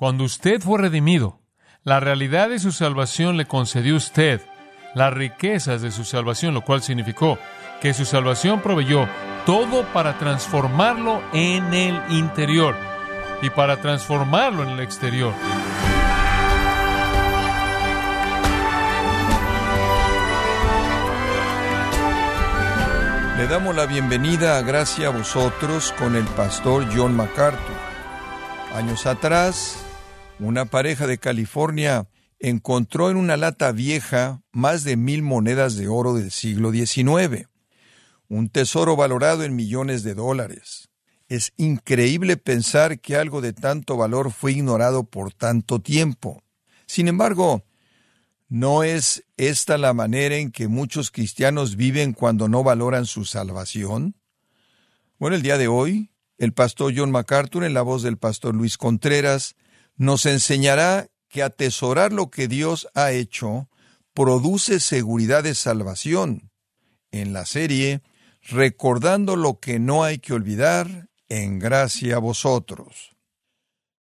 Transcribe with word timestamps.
Cuando 0.00 0.24
usted 0.24 0.62
fue 0.62 0.78
redimido, 0.78 1.42
la 1.84 2.00
realidad 2.00 2.48
de 2.48 2.58
su 2.58 2.72
salvación 2.72 3.36
le 3.36 3.44
concedió 3.44 3.92
a 3.92 3.98
usted 3.98 4.40
las 4.94 5.12
riquezas 5.12 5.82
de 5.82 5.90
su 5.90 6.06
salvación, 6.06 6.54
lo 6.54 6.62
cual 6.62 6.80
significó 6.80 7.38
que 7.82 7.92
su 7.92 8.06
salvación 8.06 8.62
proveyó 8.62 9.06
todo 9.44 9.84
para 9.92 10.16
transformarlo 10.16 11.20
en 11.34 11.74
el 11.74 12.00
interior 12.08 12.74
y 13.42 13.50
para 13.50 13.82
transformarlo 13.82 14.62
en 14.62 14.70
el 14.70 14.80
exterior. 14.80 15.34
Le 23.36 23.46
damos 23.48 23.76
la 23.76 23.84
bienvenida 23.84 24.56
a 24.56 24.62
Gracia 24.62 25.08
a 25.08 25.10
vosotros 25.10 25.92
con 25.98 26.16
el 26.16 26.24
pastor 26.24 26.86
John 26.90 27.14
MacArthur. 27.14 27.76
Años 28.74 29.04
atrás, 29.04 29.84
una 30.40 30.64
pareja 30.64 31.06
de 31.06 31.18
California 31.18 32.08
encontró 32.38 33.10
en 33.10 33.16
una 33.16 33.36
lata 33.36 33.72
vieja 33.72 34.42
más 34.52 34.84
de 34.84 34.96
mil 34.96 35.22
monedas 35.22 35.76
de 35.76 35.88
oro 35.88 36.14
del 36.14 36.30
siglo 36.30 36.72
XIX, 36.72 37.48
un 38.28 38.48
tesoro 38.48 38.96
valorado 38.96 39.44
en 39.44 39.54
millones 39.54 40.02
de 40.02 40.14
dólares. 40.14 40.88
Es 41.28 41.52
increíble 41.56 42.36
pensar 42.36 43.00
que 43.00 43.16
algo 43.16 43.40
de 43.40 43.52
tanto 43.52 43.96
valor 43.96 44.32
fue 44.32 44.52
ignorado 44.52 45.04
por 45.04 45.32
tanto 45.32 45.80
tiempo. 45.80 46.42
Sin 46.86 47.06
embargo, 47.06 47.64
¿No 48.50 48.82
es 48.82 49.24
esta 49.36 49.78
la 49.78 49.94
manera 49.94 50.34
en 50.34 50.50
que 50.50 50.66
muchos 50.66 51.12
cristianos 51.12 51.76
viven 51.76 52.12
cuando 52.12 52.48
no 52.48 52.64
valoran 52.64 53.06
su 53.06 53.24
salvación? 53.24 54.16
Bueno, 55.20 55.36
el 55.36 55.42
día 55.42 55.56
de 55.56 55.68
hoy, 55.68 56.10
el 56.36 56.52
pastor 56.52 56.92
John 56.96 57.12
MacArthur, 57.12 57.62
en 57.62 57.74
la 57.74 57.82
voz 57.82 58.02
del 58.02 58.18
pastor 58.18 58.56
Luis 58.56 58.76
Contreras, 58.76 59.54
nos 60.00 60.24
enseñará 60.24 61.08
que 61.28 61.42
atesorar 61.42 62.10
lo 62.10 62.30
que 62.30 62.48
Dios 62.48 62.88
ha 62.94 63.12
hecho 63.12 63.68
produce 64.14 64.80
seguridad 64.80 65.42
de 65.42 65.54
salvación. 65.54 66.50
En 67.12 67.34
la 67.34 67.44
serie, 67.44 68.00
recordando 68.48 69.36
lo 69.36 69.60
que 69.60 69.78
no 69.78 70.02
hay 70.02 70.16
que 70.16 70.32
olvidar, 70.32 71.10
en 71.28 71.58
gracia 71.58 72.16
a 72.16 72.18
vosotros. 72.18 73.14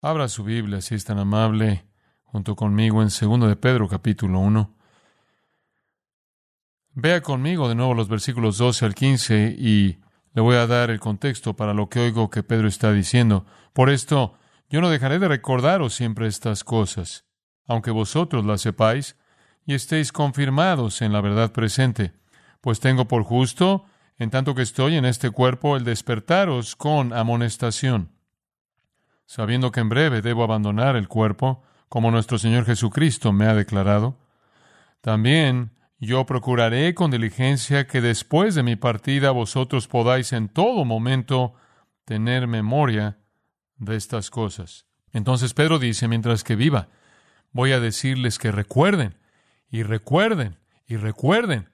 Abra 0.04 0.30
su 0.30 0.44
Biblia 0.44 0.82
si 0.82 0.94
es 0.94 1.04
tan 1.04 1.18
amable 1.18 1.84
junto 2.26 2.56
conmigo 2.56 3.02
en 3.02 3.10
2 3.10 3.50
de 3.50 3.56
Pedro 3.56 3.90
capítulo 3.90 4.38
1. 4.40 4.76
Vea 6.94 7.22
conmigo 7.22 7.68
de 7.68 7.74
nuevo 7.74 7.96
los 7.96 8.08
versículos 8.08 8.60
12 8.60 8.86
al 8.86 8.94
15 8.94 9.56
y 9.58 9.98
le 10.34 10.42
voy 10.42 10.58
a 10.58 10.68
dar 10.68 10.92
el 10.92 11.00
contexto 11.00 11.56
para 11.56 11.74
lo 11.74 11.90
que 11.90 12.02
oigo 12.02 12.30
que 12.30 12.44
Pedro 12.44 12.68
está 12.68 12.94
diciendo. 12.94 13.48
Por 13.74 13.90
esto, 13.90 14.38
yo 14.72 14.80
no 14.80 14.90
dejaré 14.90 15.20
de 15.20 15.28
recordaros 15.28 15.94
siempre 15.94 16.28
estas 16.28 16.64
cosas, 16.64 17.26
aunque 17.68 17.92
vosotros 17.92 18.46
las 18.46 18.62
sepáis 18.62 19.18
y 19.66 19.74
estéis 19.74 20.14
confirmados 20.14 21.02
en 21.02 21.12
la 21.12 21.20
verdad 21.20 21.52
presente, 21.52 22.14
pues 22.62 22.80
tengo 22.80 23.06
por 23.10 23.24
justo, 23.24 23.84
en 24.18 24.30
tanto 24.30 24.56
que 24.56 24.62
estoy 24.62 24.96
en 24.96 25.04
este 25.04 25.30
cuerpo, 25.30 25.76
el 25.76 25.84
despertaros 25.84 26.78
con 26.78 27.12
amonestación, 27.12 28.14
sabiendo 29.26 29.74
que 29.74 29.82
en 29.82 29.90
breve 29.90 30.22
debo 30.22 30.44
abandonar 30.44 30.96
el 30.96 31.10
cuerpo, 31.10 31.64
como 31.90 32.10
nuestro 32.10 32.38
Señor 32.38 32.64
Jesucristo 32.64 33.34
me 33.34 33.48
ha 33.48 33.54
declarado. 33.54 34.20
También 35.02 35.72
yo 36.00 36.26
procuraré 36.26 36.96
con 36.96 37.12
diligencia 37.12 37.88
que 37.88 38.00
después 38.00 38.56
de 38.56 38.64
mi 38.64 38.78
partida 38.78 39.32
vosotros 39.32 39.90
podáis 39.90 40.32
en 40.32 40.48
todo 40.48 40.86
momento 40.86 41.56
tener 42.06 42.48
memoria 42.48 43.18
de 43.82 43.98
estas 43.98 44.30
cosas. 44.30 44.86
Entonces 45.12 45.54
Pedro 45.54 45.80
dice, 45.80 46.08
mientras 46.08 46.44
que 46.44 46.56
viva, 46.56 46.88
voy 47.52 47.74
a 47.74 47.80
decirles 47.80 48.38
que 48.38 48.52
recuerden, 48.52 49.18
y 49.70 49.84
recuerden, 49.84 50.58
y 50.88 50.98
recuerden, 50.98 51.70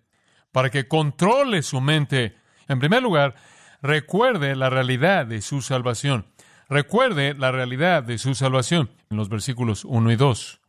para 0.51 0.69
que 0.69 0.87
controle 0.87 1.61
su 1.61 1.81
mente. 1.81 2.35
En 2.67 2.79
primer 2.79 3.03
lugar, 3.03 3.35
recuerde 3.81 4.55
la 4.55 4.69
realidad 4.69 5.25
de 5.25 5.41
su 5.41 5.61
salvación. 5.61 6.25
Recuerde 6.69 7.33
la 7.33 7.51
realidad 7.51 8.03
de 8.03 8.17
su 8.17 8.35
salvación 8.35 8.89
en 9.09 9.17
los 9.17 9.29
versículos 9.29 9.85
1 9.85 10.11
y 10.11 10.15
2. 10.15 10.61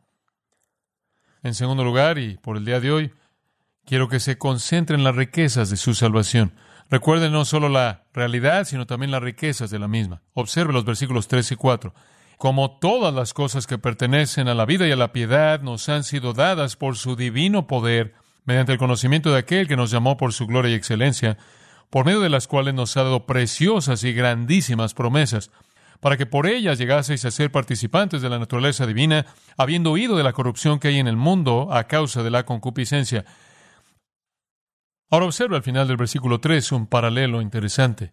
En 1.45 1.55
segundo 1.55 1.85
lugar, 1.85 2.19
y 2.19 2.37
por 2.37 2.57
el 2.57 2.65
día 2.65 2.81
de 2.81 2.91
hoy, 2.91 3.13
quiero 3.85 4.09
que 4.09 4.21
se 4.21 4.39
concentre 4.39 4.97
en 4.97 5.05
las 5.05 5.15
riquezas 5.15 5.71
de 5.71 5.77
su 5.77 5.95
salvación. 5.95 6.53
Recuerde 6.91 7.31
no 7.31 7.45
solo 7.45 7.69
la 7.69 8.05
realidad, 8.15 8.65
sino 8.65 8.87
también 8.87 9.11
las 9.11 9.23
riquezas 9.23 9.71
de 9.71 9.79
la 9.79 9.89
misma. 9.89 10.23
Observe 10.35 10.73
los 10.73 10.85
versículos 10.85 11.29
3 11.29 11.53
y 11.53 11.57
4. 11.57 11.95
Como 12.39 12.79
todas 12.79 13.13
las 13.13 13.35
cosas 13.35 13.67
que 13.67 13.79
pertenecen 13.79 14.49
a 14.49 14.55
la 14.55 14.65
vida 14.65 14.87
y 14.87 14.93
a 14.93 14.97
la 14.97 15.13
piedad 15.13 15.61
nos 15.61 15.89
han 15.89 16.05
sido 16.05 16.33
dadas 16.33 16.77
por 16.77 16.97
su 16.97 17.17
divino 17.17 17.67
poder, 17.67 18.15
mediante 18.45 18.73
el 18.73 18.79
conocimiento 18.79 19.31
de 19.31 19.39
aquel 19.39 19.69
que 19.69 19.77
nos 19.77 19.91
llamó 19.91 20.17
por 20.17 20.33
su 20.33 20.47
gloria 20.47 20.71
y 20.71 20.75
excelencia, 20.75 21.37
por 21.91 22.07
medio 22.07 22.21
de 22.21 22.31
las 22.31 22.47
cuales 22.47 22.75
nos 22.75 22.97
ha 22.97 23.03
dado 23.03 23.27
preciosas 23.27 24.05
y 24.05 24.13
grandísimas 24.13 24.95
promesas 24.95 25.51
para 26.01 26.17
que 26.17 26.27
por 26.27 26.47
ellas 26.47 26.79
llegaseis 26.79 27.25
a 27.25 27.31
ser 27.31 27.51
participantes 27.51 28.23
de 28.23 28.29
la 28.29 28.39
naturaleza 28.39 28.87
divina, 28.87 29.27
habiendo 29.57 29.93
huido 29.93 30.17
de 30.17 30.23
la 30.23 30.33
corrupción 30.33 30.79
que 30.79 30.89
hay 30.89 30.99
en 30.99 31.09
el 31.09 31.17
mundo 31.17 31.69
a 31.73 31.85
causa 31.85 32.23
de 32.23 32.31
la 32.31 32.45
concupiscencia. 32.45 33.25
Ahora 35.11 35.27
observa 35.27 35.57
al 35.57 35.63
final 35.63 35.89
del 35.89 35.97
versículo 35.97 36.41
3 36.41 36.73
un 36.73 36.87
paralelo 36.87 37.41
interesante. 37.41 38.13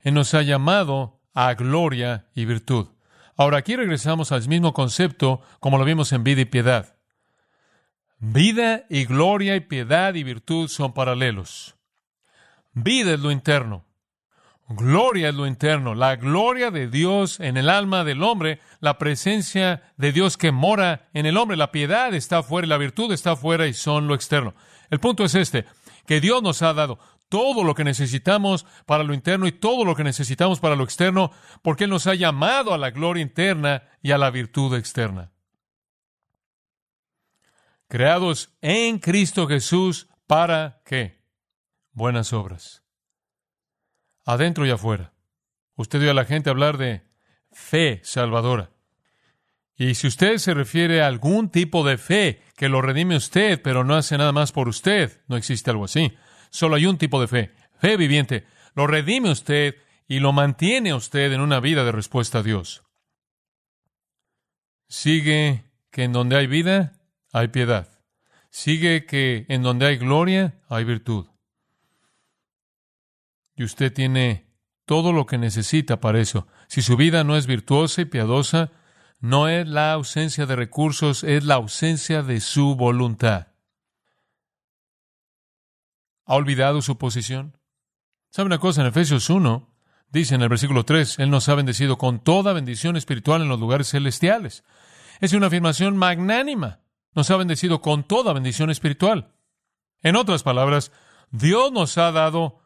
Él 0.00 0.14
nos 0.14 0.34
ha 0.34 0.42
llamado 0.42 1.20
a 1.32 1.54
gloria 1.54 2.26
y 2.34 2.44
virtud. 2.44 2.88
Ahora 3.36 3.58
aquí 3.58 3.76
regresamos 3.76 4.32
al 4.32 4.46
mismo 4.48 4.72
concepto 4.72 5.40
como 5.60 5.78
lo 5.78 5.84
vimos 5.84 6.12
en 6.12 6.24
vida 6.24 6.40
y 6.40 6.46
piedad. 6.46 6.96
Vida 8.18 8.84
y 8.88 9.04
gloria 9.04 9.56
y 9.56 9.60
piedad 9.60 10.14
y 10.14 10.22
virtud 10.22 10.68
son 10.68 10.92
paralelos. 10.92 11.76
Vida 12.72 13.14
es 13.14 13.20
lo 13.20 13.30
interno. 13.30 13.84
Gloria 14.68 15.28
es 15.28 15.34
lo 15.34 15.46
interno, 15.46 15.94
la 15.94 16.16
gloria 16.16 16.70
de 16.70 16.88
Dios 16.88 17.38
en 17.38 17.58
el 17.58 17.68
alma 17.68 18.02
del 18.02 18.22
hombre, 18.22 18.60
la 18.80 18.96
presencia 18.96 19.82
de 19.98 20.10
Dios 20.10 20.38
que 20.38 20.52
mora 20.52 21.10
en 21.12 21.26
el 21.26 21.36
hombre, 21.36 21.58
la 21.58 21.70
piedad 21.70 22.14
está 22.14 22.38
afuera 22.38 22.66
y 22.66 22.70
la 22.70 22.78
virtud 22.78 23.12
está 23.12 23.32
afuera 23.32 23.66
y 23.66 23.74
son 23.74 24.08
lo 24.08 24.14
externo. 24.14 24.54
El 24.88 25.00
punto 25.00 25.22
es 25.22 25.34
este, 25.34 25.66
que 26.06 26.20
Dios 26.20 26.42
nos 26.42 26.62
ha 26.62 26.72
dado 26.72 26.98
todo 27.28 27.64
lo 27.64 27.74
que 27.74 27.84
necesitamos 27.84 28.66
para 28.86 29.02
lo 29.02 29.14
interno 29.14 29.46
y 29.46 29.52
todo 29.52 29.84
lo 29.84 29.94
que 29.94 30.04
necesitamos 30.04 30.60
para 30.60 30.76
lo 30.76 30.84
externo, 30.84 31.30
porque 31.62 31.84
Él 31.84 31.90
nos 31.90 32.06
ha 32.06 32.14
llamado 32.14 32.74
a 32.74 32.78
la 32.78 32.90
gloria 32.90 33.22
interna 33.22 33.84
y 34.02 34.12
a 34.12 34.18
la 34.18 34.30
virtud 34.30 34.76
externa. 34.76 35.32
Creados 37.88 38.54
en 38.60 38.98
Cristo 38.98 39.46
Jesús 39.46 40.08
para 40.26 40.82
qué? 40.84 41.22
Buenas 41.92 42.32
obras 42.32 42.84
adentro 44.24 44.66
y 44.66 44.70
afuera. 44.70 45.12
Usted 45.76 46.00
oye 46.00 46.10
a 46.10 46.14
la 46.14 46.24
gente 46.24 46.50
hablar 46.50 46.78
de 46.78 47.02
fe 47.52 48.00
salvadora. 48.04 48.70
Y 49.76 49.94
si 49.94 50.06
usted 50.06 50.38
se 50.38 50.54
refiere 50.54 51.02
a 51.02 51.08
algún 51.08 51.50
tipo 51.50 51.84
de 51.84 51.98
fe 51.98 52.42
que 52.56 52.68
lo 52.68 52.80
redime 52.80 53.16
usted, 53.16 53.60
pero 53.62 53.84
no 53.84 53.96
hace 53.96 54.16
nada 54.16 54.32
más 54.32 54.52
por 54.52 54.68
usted, 54.68 55.20
no 55.26 55.36
existe 55.36 55.70
algo 55.70 55.84
así. 55.84 56.12
Solo 56.50 56.76
hay 56.76 56.86
un 56.86 56.98
tipo 56.98 57.20
de 57.20 57.26
fe, 57.26 57.54
fe 57.80 57.96
viviente. 57.96 58.46
Lo 58.74 58.86
redime 58.86 59.30
usted 59.30 59.74
y 60.06 60.20
lo 60.20 60.32
mantiene 60.32 60.94
usted 60.94 61.32
en 61.32 61.40
una 61.40 61.60
vida 61.60 61.84
de 61.84 61.92
respuesta 61.92 62.38
a 62.38 62.42
Dios. 62.42 62.84
Sigue 64.88 65.64
que 65.90 66.04
en 66.04 66.12
donde 66.12 66.36
hay 66.36 66.46
vida, 66.46 66.92
hay 67.32 67.48
piedad. 67.48 67.88
Sigue 68.50 69.06
que 69.06 69.46
en 69.48 69.62
donde 69.62 69.86
hay 69.86 69.96
gloria, 69.96 70.60
hay 70.68 70.84
virtud 70.84 71.26
y 73.56 73.64
usted 73.64 73.92
tiene 73.92 74.46
todo 74.84 75.12
lo 75.12 75.26
que 75.26 75.38
necesita 75.38 76.00
para 76.00 76.20
eso. 76.20 76.46
Si 76.68 76.82
su 76.82 76.96
vida 76.96 77.24
no 77.24 77.36
es 77.36 77.46
virtuosa 77.46 78.02
y 78.02 78.06
piadosa, 78.06 78.72
no 79.24 79.48
es 79.48 79.66
la 79.66 79.94
ausencia 79.94 80.44
de 80.44 80.54
recursos, 80.54 81.24
es 81.24 81.44
la 81.44 81.54
ausencia 81.54 82.22
de 82.22 82.42
su 82.42 82.76
voluntad. 82.76 83.46
¿Ha 86.26 86.34
olvidado 86.34 86.82
su 86.82 86.98
posición? 86.98 87.56
¿Sabe 88.28 88.48
una 88.48 88.58
cosa? 88.58 88.82
En 88.82 88.88
Efesios 88.88 89.30
1 89.30 89.74
dice 90.10 90.34
en 90.34 90.42
el 90.42 90.50
versículo 90.50 90.84
3, 90.84 91.20
Él 91.20 91.30
nos 91.30 91.48
ha 91.48 91.54
bendecido 91.54 91.96
con 91.96 92.22
toda 92.22 92.52
bendición 92.52 92.98
espiritual 92.98 93.40
en 93.40 93.48
los 93.48 93.58
lugares 93.58 93.88
celestiales. 93.88 94.62
Es 95.22 95.32
una 95.32 95.46
afirmación 95.46 95.96
magnánima. 95.96 96.80
Nos 97.14 97.30
ha 97.30 97.38
bendecido 97.38 97.80
con 97.80 98.04
toda 98.04 98.34
bendición 98.34 98.68
espiritual. 98.68 99.32
En 100.02 100.16
otras 100.16 100.42
palabras, 100.42 100.92
Dios 101.30 101.72
nos 101.72 101.96
ha 101.96 102.12
dado 102.12 102.60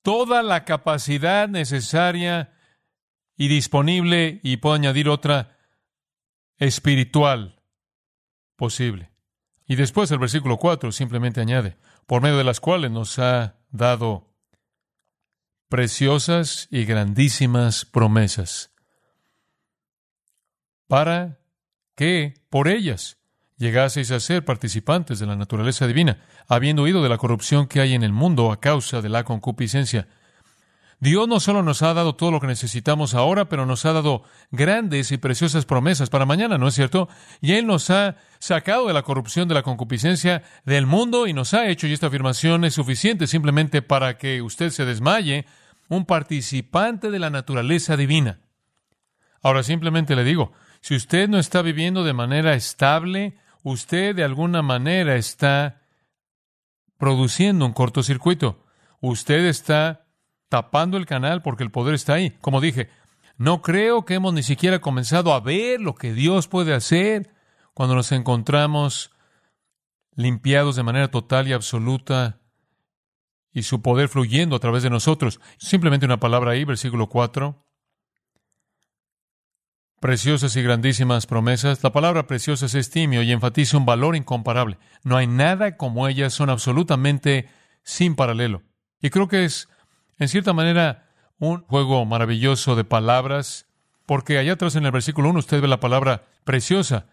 toda 0.00 0.42
la 0.42 0.64
capacidad 0.64 1.50
necesaria 1.50 2.54
y 3.36 3.48
disponible, 3.48 4.40
y 4.42 4.56
puedo 4.56 4.74
añadir 4.74 5.10
otra, 5.10 5.58
espiritual 6.66 7.60
posible. 8.56 9.10
Y 9.66 9.76
después 9.76 10.10
el 10.10 10.18
versículo 10.18 10.58
4 10.58 10.92
simplemente 10.92 11.40
añade, 11.40 11.76
por 12.06 12.22
medio 12.22 12.36
de 12.36 12.44
las 12.44 12.60
cuales 12.60 12.90
nos 12.90 13.18
ha 13.18 13.56
dado 13.70 14.28
preciosas 15.68 16.68
y 16.70 16.84
grandísimas 16.84 17.84
promesas. 17.84 18.68
para 20.88 21.38
que 21.96 22.34
por 22.50 22.68
ellas 22.68 23.16
llegaseis 23.56 24.10
a 24.10 24.20
ser 24.20 24.44
participantes 24.44 25.18
de 25.18 25.24
la 25.24 25.36
naturaleza 25.36 25.86
divina, 25.86 26.20
habiendo 26.48 26.82
oído 26.82 27.02
de 27.02 27.08
la 27.08 27.16
corrupción 27.16 27.66
que 27.66 27.80
hay 27.80 27.94
en 27.94 28.02
el 28.02 28.12
mundo 28.12 28.52
a 28.52 28.60
causa 28.60 29.00
de 29.00 29.08
la 29.08 29.24
concupiscencia. 29.24 30.06
Dios 31.02 31.26
no 31.26 31.40
solo 31.40 31.64
nos 31.64 31.82
ha 31.82 31.94
dado 31.94 32.14
todo 32.14 32.30
lo 32.30 32.38
que 32.38 32.46
necesitamos 32.46 33.14
ahora, 33.14 33.48
pero 33.48 33.66
nos 33.66 33.84
ha 33.86 33.92
dado 33.92 34.22
grandes 34.52 35.10
y 35.10 35.18
preciosas 35.18 35.66
promesas 35.66 36.10
para 36.10 36.26
mañana, 36.26 36.58
¿no 36.58 36.68
es 36.68 36.74
cierto? 36.74 37.08
Y 37.40 37.54
Él 37.54 37.66
nos 37.66 37.90
ha 37.90 38.18
sacado 38.38 38.86
de 38.86 38.92
la 38.92 39.02
corrupción, 39.02 39.48
de 39.48 39.54
la 39.54 39.64
concupiscencia 39.64 40.44
del 40.64 40.86
mundo 40.86 41.26
y 41.26 41.32
nos 41.32 41.54
ha 41.54 41.66
hecho, 41.66 41.88
y 41.88 41.92
esta 41.92 42.06
afirmación 42.06 42.64
es 42.64 42.74
suficiente 42.74 43.26
simplemente 43.26 43.82
para 43.82 44.16
que 44.16 44.42
usted 44.42 44.70
se 44.70 44.84
desmaye, 44.84 45.44
un 45.88 46.06
participante 46.06 47.10
de 47.10 47.18
la 47.18 47.30
naturaleza 47.30 47.96
divina. 47.96 48.38
Ahora 49.42 49.64
simplemente 49.64 50.14
le 50.14 50.22
digo, 50.22 50.52
si 50.82 50.94
usted 50.94 51.28
no 51.28 51.40
está 51.40 51.62
viviendo 51.62 52.04
de 52.04 52.12
manera 52.12 52.54
estable, 52.54 53.34
usted 53.64 54.14
de 54.14 54.22
alguna 54.22 54.62
manera 54.62 55.16
está 55.16 55.82
produciendo 56.96 57.66
un 57.66 57.72
cortocircuito. 57.72 58.64
Usted 59.00 59.46
está 59.46 60.01
tapando 60.52 60.98
el 60.98 61.06
canal 61.06 61.40
porque 61.40 61.64
el 61.64 61.70
poder 61.70 61.94
está 61.94 62.12
ahí. 62.12 62.36
Como 62.42 62.60
dije, 62.60 62.90
no 63.38 63.62
creo 63.62 64.04
que 64.04 64.12
hemos 64.12 64.34
ni 64.34 64.42
siquiera 64.42 64.80
comenzado 64.80 65.32
a 65.32 65.40
ver 65.40 65.80
lo 65.80 65.94
que 65.94 66.12
Dios 66.12 66.46
puede 66.46 66.74
hacer 66.74 67.30
cuando 67.72 67.94
nos 67.94 68.12
encontramos 68.12 69.12
limpiados 70.14 70.76
de 70.76 70.82
manera 70.82 71.10
total 71.10 71.48
y 71.48 71.54
absoluta 71.54 72.42
y 73.50 73.62
su 73.62 73.80
poder 73.80 74.10
fluyendo 74.10 74.54
a 74.54 74.58
través 74.58 74.82
de 74.82 74.90
nosotros. 74.90 75.40
Simplemente 75.56 76.04
una 76.04 76.20
palabra 76.20 76.50
ahí, 76.50 76.66
versículo 76.66 77.08
4 77.08 77.64
preciosas 80.00 80.54
y 80.56 80.62
grandísimas 80.62 81.24
promesas. 81.24 81.82
La 81.82 81.92
palabra 81.92 82.26
preciosas 82.26 82.74
es 82.74 82.90
timio 82.90 83.22
y 83.22 83.32
enfatiza 83.32 83.78
un 83.78 83.86
valor 83.86 84.16
incomparable. 84.16 84.76
No 85.02 85.16
hay 85.16 85.26
nada 85.26 85.78
como 85.78 86.08
ellas, 86.08 86.34
son 86.34 86.50
absolutamente 86.50 87.48
sin 87.84 88.16
paralelo. 88.16 88.60
Y 89.00 89.08
creo 89.08 89.28
que 89.28 89.46
es, 89.46 89.70
en 90.18 90.28
cierta 90.28 90.52
manera, 90.52 91.08
un 91.38 91.62
juego 91.62 92.04
maravilloso 92.04 92.76
de 92.76 92.84
palabras, 92.84 93.66
porque 94.06 94.38
allá 94.38 94.52
atrás 94.52 94.76
en 94.76 94.86
el 94.86 94.92
versículo 94.92 95.30
1 95.30 95.38
usted 95.38 95.60
ve 95.60 95.68
la 95.68 95.80
palabra 95.80 96.24
preciosa, 96.44 97.06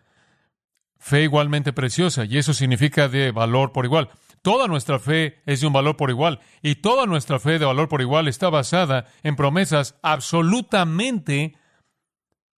fe 1.00 1.24
igualmente 1.24 1.74
preciosa, 1.74 2.26
y 2.26 2.38
eso 2.38 2.54
significa 2.54 3.08
de 3.08 3.32
valor 3.32 3.72
por 3.72 3.86
igual. 3.86 4.10
Toda 4.42 4.68
nuestra 4.68 5.00
fe 5.00 5.42
es 5.46 5.62
de 5.62 5.68
un 5.68 5.74
valor 5.74 5.98
por 5.98 6.10
igual, 6.10 6.40
y 6.62 6.76
toda 6.76 7.06
nuestra 7.06 7.40
fe 7.40 7.60
de 7.60 7.66
valor 7.66 7.90
por 7.90 8.02
igual 8.02 8.28
está 8.28 8.50
basada 8.50 9.08
en 9.24 9.36
promesas 9.36 9.96
absolutamente 10.02 11.56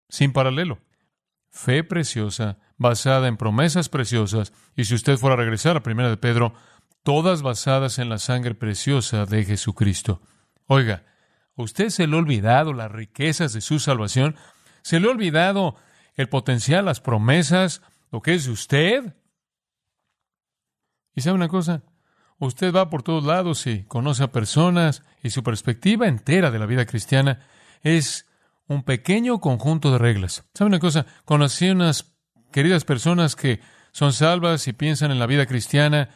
sin 0.09 0.33
paralelo. 0.33 0.79
Fe 1.49 1.83
preciosa, 1.83 2.57
basada 2.77 3.27
en 3.27 3.37
promesas 3.37 3.89
preciosas, 3.89 4.53
y 4.75 4.85
si 4.85 4.95
usted 4.95 5.17
fuera 5.17 5.35
a 5.35 5.37
regresar 5.37 5.77
a 5.77 5.83
Primera 5.83 6.09
de 6.09 6.17
Pedro, 6.17 6.53
todas 7.03 7.41
basadas 7.41 7.99
en 7.99 8.09
la 8.09 8.19
sangre 8.19 8.55
preciosa 8.55 9.25
de 9.25 9.43
Jesucristo. 9.43 10.21
Oiga, 10.67 11.03
¿usted 11.55 11.89
se 11.89 12.07
le 12.07 12.15
ha 12.15 12.19
olvidado 12.19 12.73
las 12.73 12.91
riquezas 12.91 13.53
de 13.53 13.61
su 13.61 13.79
salvación? 13.79 14.35
¿Se 14.81 14.99
le 14.99 15.07
ha 15.07 15.11
olvidado 15.11 15.75
el 16.15 16.29
potencial, 16.29 16.85
las 16.85 17.01
promesas, 17.01 17.81
lo 18.11 18.21
que 18.21 18.33
es 18.33 18.47
usted? 18.47 19.15
¿Y 21.15 21.21
sabe 21.21 21.35
una 21.35 21.49
cosa? 21.49 21.83
Usted 22.39 22.73
va 22.73 22.89
por 22.89 23.03
todos 23.03 23.23
lados 23.23 23.67
y 23.67 23.83
conoce 23.83 24.23
a 24.23 24.31
personas 24.31 25.03
y 25.21 25.29
su 25.29 25.43
perspectiva 25.43 26.07
entera 26.07 26.49
de 26.49 26.59
la 26.59 26.65
vida 26.65 26.85
cristiana 26.85 27.39
es 27.83 28.27
un 28.67 28.83
pequeño 28.83 29.39
conjunto 29.39 29.91
de 29.91 29.97
reglas. 29.97 30.45
¿Sabe 30.53 30.69
una 30.69 30.79
cosa? 30.79 31.05
Conocí 31.25 31.69
unas 31.69 32.15
queridas 32.51 32.85
personas 32.85 33.35
que 33.35 33.59
son 33.91 34.13
salvas 34.13 34.67
y 34.67 34.73
piensan 34.73 35.11
en 35.11 35.19
la 35.19 35.27
vida 35.27 35.45
cristiana 35.45 36.09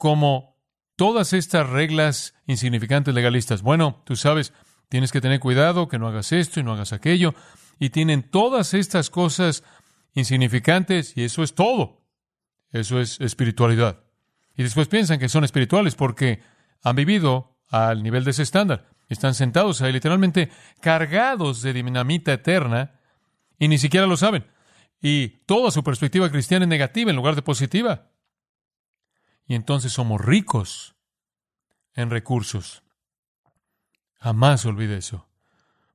como 0.00 0.56
todas 0.96 1.34
estas 1.34 1.68
reglas 1.68 2.34
insignificantes 2.46 3.14
legalistas. 3.14 3.60
Bueno, 3.60 4.02
tú 4.06 4.16
sabes, 4.16 4.54
tienes 4.88 5.12
que 5.12 5.20
tener 5.20 5.40
cuidado 5.40 5.88
que 5.88 5.98
no 5.98 6.08
hagas 6.08 6.32
esto 6.32 6.58
y 6.58 6.62
no 6.62 6.72
hagas 6.72 6.94
aquello. 6.94 7.34
Y 7.78 7.90
tienen 7.90 8.22
todas 8.22 8.72
estas 8.72 9.10
cosas 9.10 9.62
insignificantes 10.14 11.18
y 11.18 11.24
eso 11.24 11.42
es 11.42 11.54
todo. 11.54 12.00
Eso 12.72 12.98
es 12.98 13.20
espiritualidad. 13.20 14.00
Y 14.56 14.62
después 14.62 14.88
piensan 14.88 15.18
que 15.18 15.28
son 15.28 15.44
espirituales 15.44 15.96
porque 15.96 16.40
han 16.82 16.96
vivido 16.96 17.58
al 17.68 18.02
nivel 18.02 18.24
de 18.24 18.30
ese 18.30 18.42
estándar. 18.42 18.88
Están 19.10 19.34
sentados 19.34 19.82
ahí 19.82 19.92
literalmente 19.92 20.48
cargados 20.80 21.60
de 21.60 21.74
dinamita 21.74 22.32
eterna 22.32 22.92
y 23.58 23.68
ni 23.68 23.76
siquiera 23.76 24.06
lo 24.06 24.16
saben. 24.16 24.46
Y 25.02 25.28
toda 25.44 25.70
su 25.70 25.84
perspectiva 25.84 26.30
cristiana 26.30 26.64
es 26.64 26.70
negativa 26.70 27.10
en 27.10 27.16
lugar 27.16 27.34
de 27.34 27.42
positiva. 27.42 28.09
Y 29.50 29.56
entonces 29.56 29.92
somos 29.92 30.20
ricos 30.20 30.94
en 31.94 32.08
recursos. 32.08 32.84
Jamás 34.20 34.64
olvide 34.64 34.98
eso. 34.98 35.26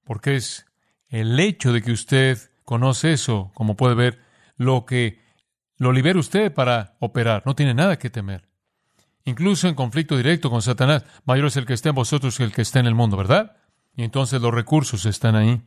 Porque 0.03 0.35
es 0.35 0.65
el 1.07 1.39
hecho 1.39 1.71
de 1.71 1.81
que 1.81 1.93
usted 1.93 2.37
conoce 2.65 3.13
eso, 3.13 3.53
como 3.53 3.77
puede 3.77 3.95
ver, 3.95 4.21
lo 4.57 4.85
que 4.85 5.23
lo 5.77 5.93
libera 5.93 6.19
usted 6.19 6.53
para 6.53 6.97
operar. 6.99 7.43
No 7.45 7.55
tiene 7.55 7.73
nada 7.73 7.97
que 7.97 8.09
temer 8.09 8.45
incluso 9.23 9.69
en 9.69 9.75
conflicto 9.75 10.17
directo 10.17 10.49
con 10.49 10.61
Satanás. 10.61 11.05
Mayor 11.23 11.45
es 11.45 11.55
el 11.55 11.65
que 11.65 11.73
está 11.73 11.87
en 11.87 11.95
vosotros 11.95 12.37
que 12.37 12.43
el 12.43 12.51
que 12.51 12.61
está 12.61 12.81
en 12.81 12.87
el 12.87 12.93
mundo, 12.93 13.15
¿verdad? 13.15 13.55
Y 13.95 14.03
entonces 14.03 14.41
los 14.41 14.53
recursos 14.53 15.05
están 15.05 15.37
ahí. 15.37 15.61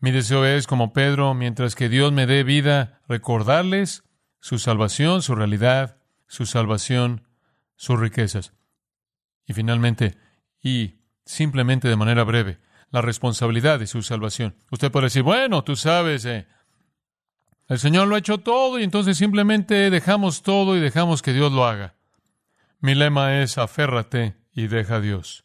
Mi 0.00 0.10
deseo 0.10 0.44
es, 0.44 0.66
como 0.66 0.92
Pedro, 0.92 1.32
mientras 1.32 1.74
que 1.74 1.88
Dios 1.88 2.12
me 2.12 2.26
dé 2.26 2.44
vida, 2.44 3.00
recordarles 3.08 4.04
su 4.38 4.58
salvación, 4.58 5.22
su 5.22 5.34
realidad, 5.34 5.96
su 6.30 6.46
salvación, 6.46 7.26
sus 7.74 7.98
riquezas. 7.98 8.52
Y 9.46 9.52
finalmente, 9.52 10.16
y 10.62 11.00
simplemente 11.24 11.88
de 11.88 11.96
manera 11.96 12.22
breve, 12.22 12.60
la 12.90 13.02
responsabilidad 13.02 13.80
de 13.80 13.88
su 13.88 14.02
salvación. 14.02 14.54
Usted 14.70 14.92
puede 14.92 15.06
decir, 15.06 15.24
bueno, 15.24 15.64
tú 15.64 15.74
sabes, 15.74 16.24
eh, 16.24 16.46
el 17.66 17.80
Señor 17.80 18.06
lo 18.06 18.14
ha 18.14 18.20
hecho 18.20 18.38
todo 18.38 18.78
y 18.78 18.84
entonces 18.84 19.18
simplemente 19.18 19.90
dejamos 19.90 20.44
todo 20.44 20.76
y 20.76 20.80
dejamos 20.80 21.20
que 21.20 21.32
Dios 21.32 21.50
lo 21.50 21.66
haga. 21.66 21.96
Mi 22.78 22.94
lema 22.94 23.42
es 23.42 23.58
aférrate 23.58 24.36
y 24.52 24.68
deja 24.68 24.96
a 24.96 25.00
Dios. 25.00 25.42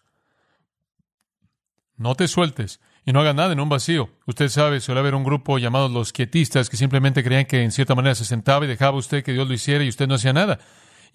No 1.97 2.13
te 2.13 2.27
sueltes 2.27 2.79
y 3.05 3.13
no 3.13 3.21
hagas 3.21 3.35
nada 3.35 3.53
en 3.53 3.59
un 3.59 3.69
vacío. 3.69 4.09
Usted 4.25 4.49
sabe, 4.49 4.79
suele 4.79 4.99
haber 4.99 5.15
un 5.15 5.23
grupo 5.23 5.57
llamado 5.57 5.89
los 5.89 6.11
quietistas 6.11 6.69
que 6.69 6.77
simplemente 6.77 7.23
creían 7.23 7.45
que 7.45 7.63
en 7.63 7.71
cierta 7.71 7.95
manera 7.95 8.15
se 8.15 8.25
sentaba 8.25 8.65
y 8.65 8.67
dejaba 8.67 8.97
usted 8.97 9.23
que 9.23 9.33
Dios 9.33 9.47
lo 9.47 9.53
hiciera 9.53 9.83
y 9.83 9.89
usted 9.89 10.07
no 10.07 10.15
hacía 10.15 10.33
nada 10.33 10.59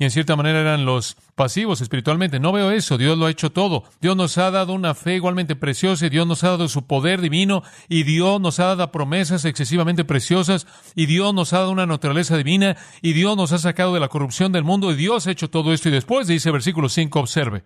y 0.00 0.04
en 0.04 0.11
cierta 0.11 0.35
manera 0.35 0.62
eran 0.62 0.87
los 0.87 1.14
pasivos 1.35 1.82
espiritualmente. 1.82 2.40
No 2.40 2.52
veo 2.52 2.70
eso, 2.70 2.97
Dios 2.97 3.18
lo 3.18 3.26
ha 3.26 3.30
hecho 3.30 3.52
todo. 3.52 3.85
Dios 4.00 4.16
nos 4.16 4.38
ha 4.38 4.50
dado 4.50 4.73
una 4.73 4.94
fe 4.94 5.16
igualmente 5.16 5.56
preciosa 5.56 6.06
y 6.06 6.09
Dios 6.09 6.26
nos 6.26 6.42
ha 6.42 6.49
dado 6.49 6.68
su 6.68 6.87
poder 6.87 7.20
divino 7.20 7.62
y 7.87 8.04
Dios 8.04 8.40
nos 8.40 8.61
ha 8.61 8.64
dado 8.64 8.90
promesas 8.90 9.44
excesivamente 9.44 10.06
preciosas 10.06 10.66
y 10.94 11.04
Dios 11.04 11.35
nos 11.35 11.52
ha 11.52 11.59
dado 11.59 11.70
una 11.70 11.85
naturaleza 11.85 12.38
divina 12.38 12.78
y 13.02 13.12
Dios 13.12 13.37
nos 13.37 13.52
ha 13.52 13.59
sacado 13.59 13.92
de 13.92 14.00
la 14.00 14.09
corrupción 14.09 14.52
del 14.52 14.64
mundo 14.64 14.90
y 14.90 14.94
Dios 14.94 15.26
ha 15.26 15.32
hecho 15.32 15.50
todo 15.50 15.70
esto 15.75 15.90
y 15.90 15.92
después 15.92 16.26
dice 16.26 16.50
versículo 16.50 16.88
5, 16.88 17.20
observe. 17.20 17.64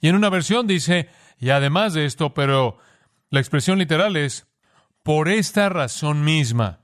Y 0.00 0.08
en 0.08 0.16
una 0.16 0.30
versión 0.30 0.66
dice, 0.66 1.10
y 1.38 1.50
además 1.50 1.92
de 1.92 2.06
esto, 2.06 2.32
pero 2.32 2.78
la 3.32 3.40
expresión 3.40 3.78
literal 3.78 4.14
es, 4.16 4.46
por 5.02 5.30
esta 5.30 5.70
razón 5.70 6.22
misma, 6.22 6.80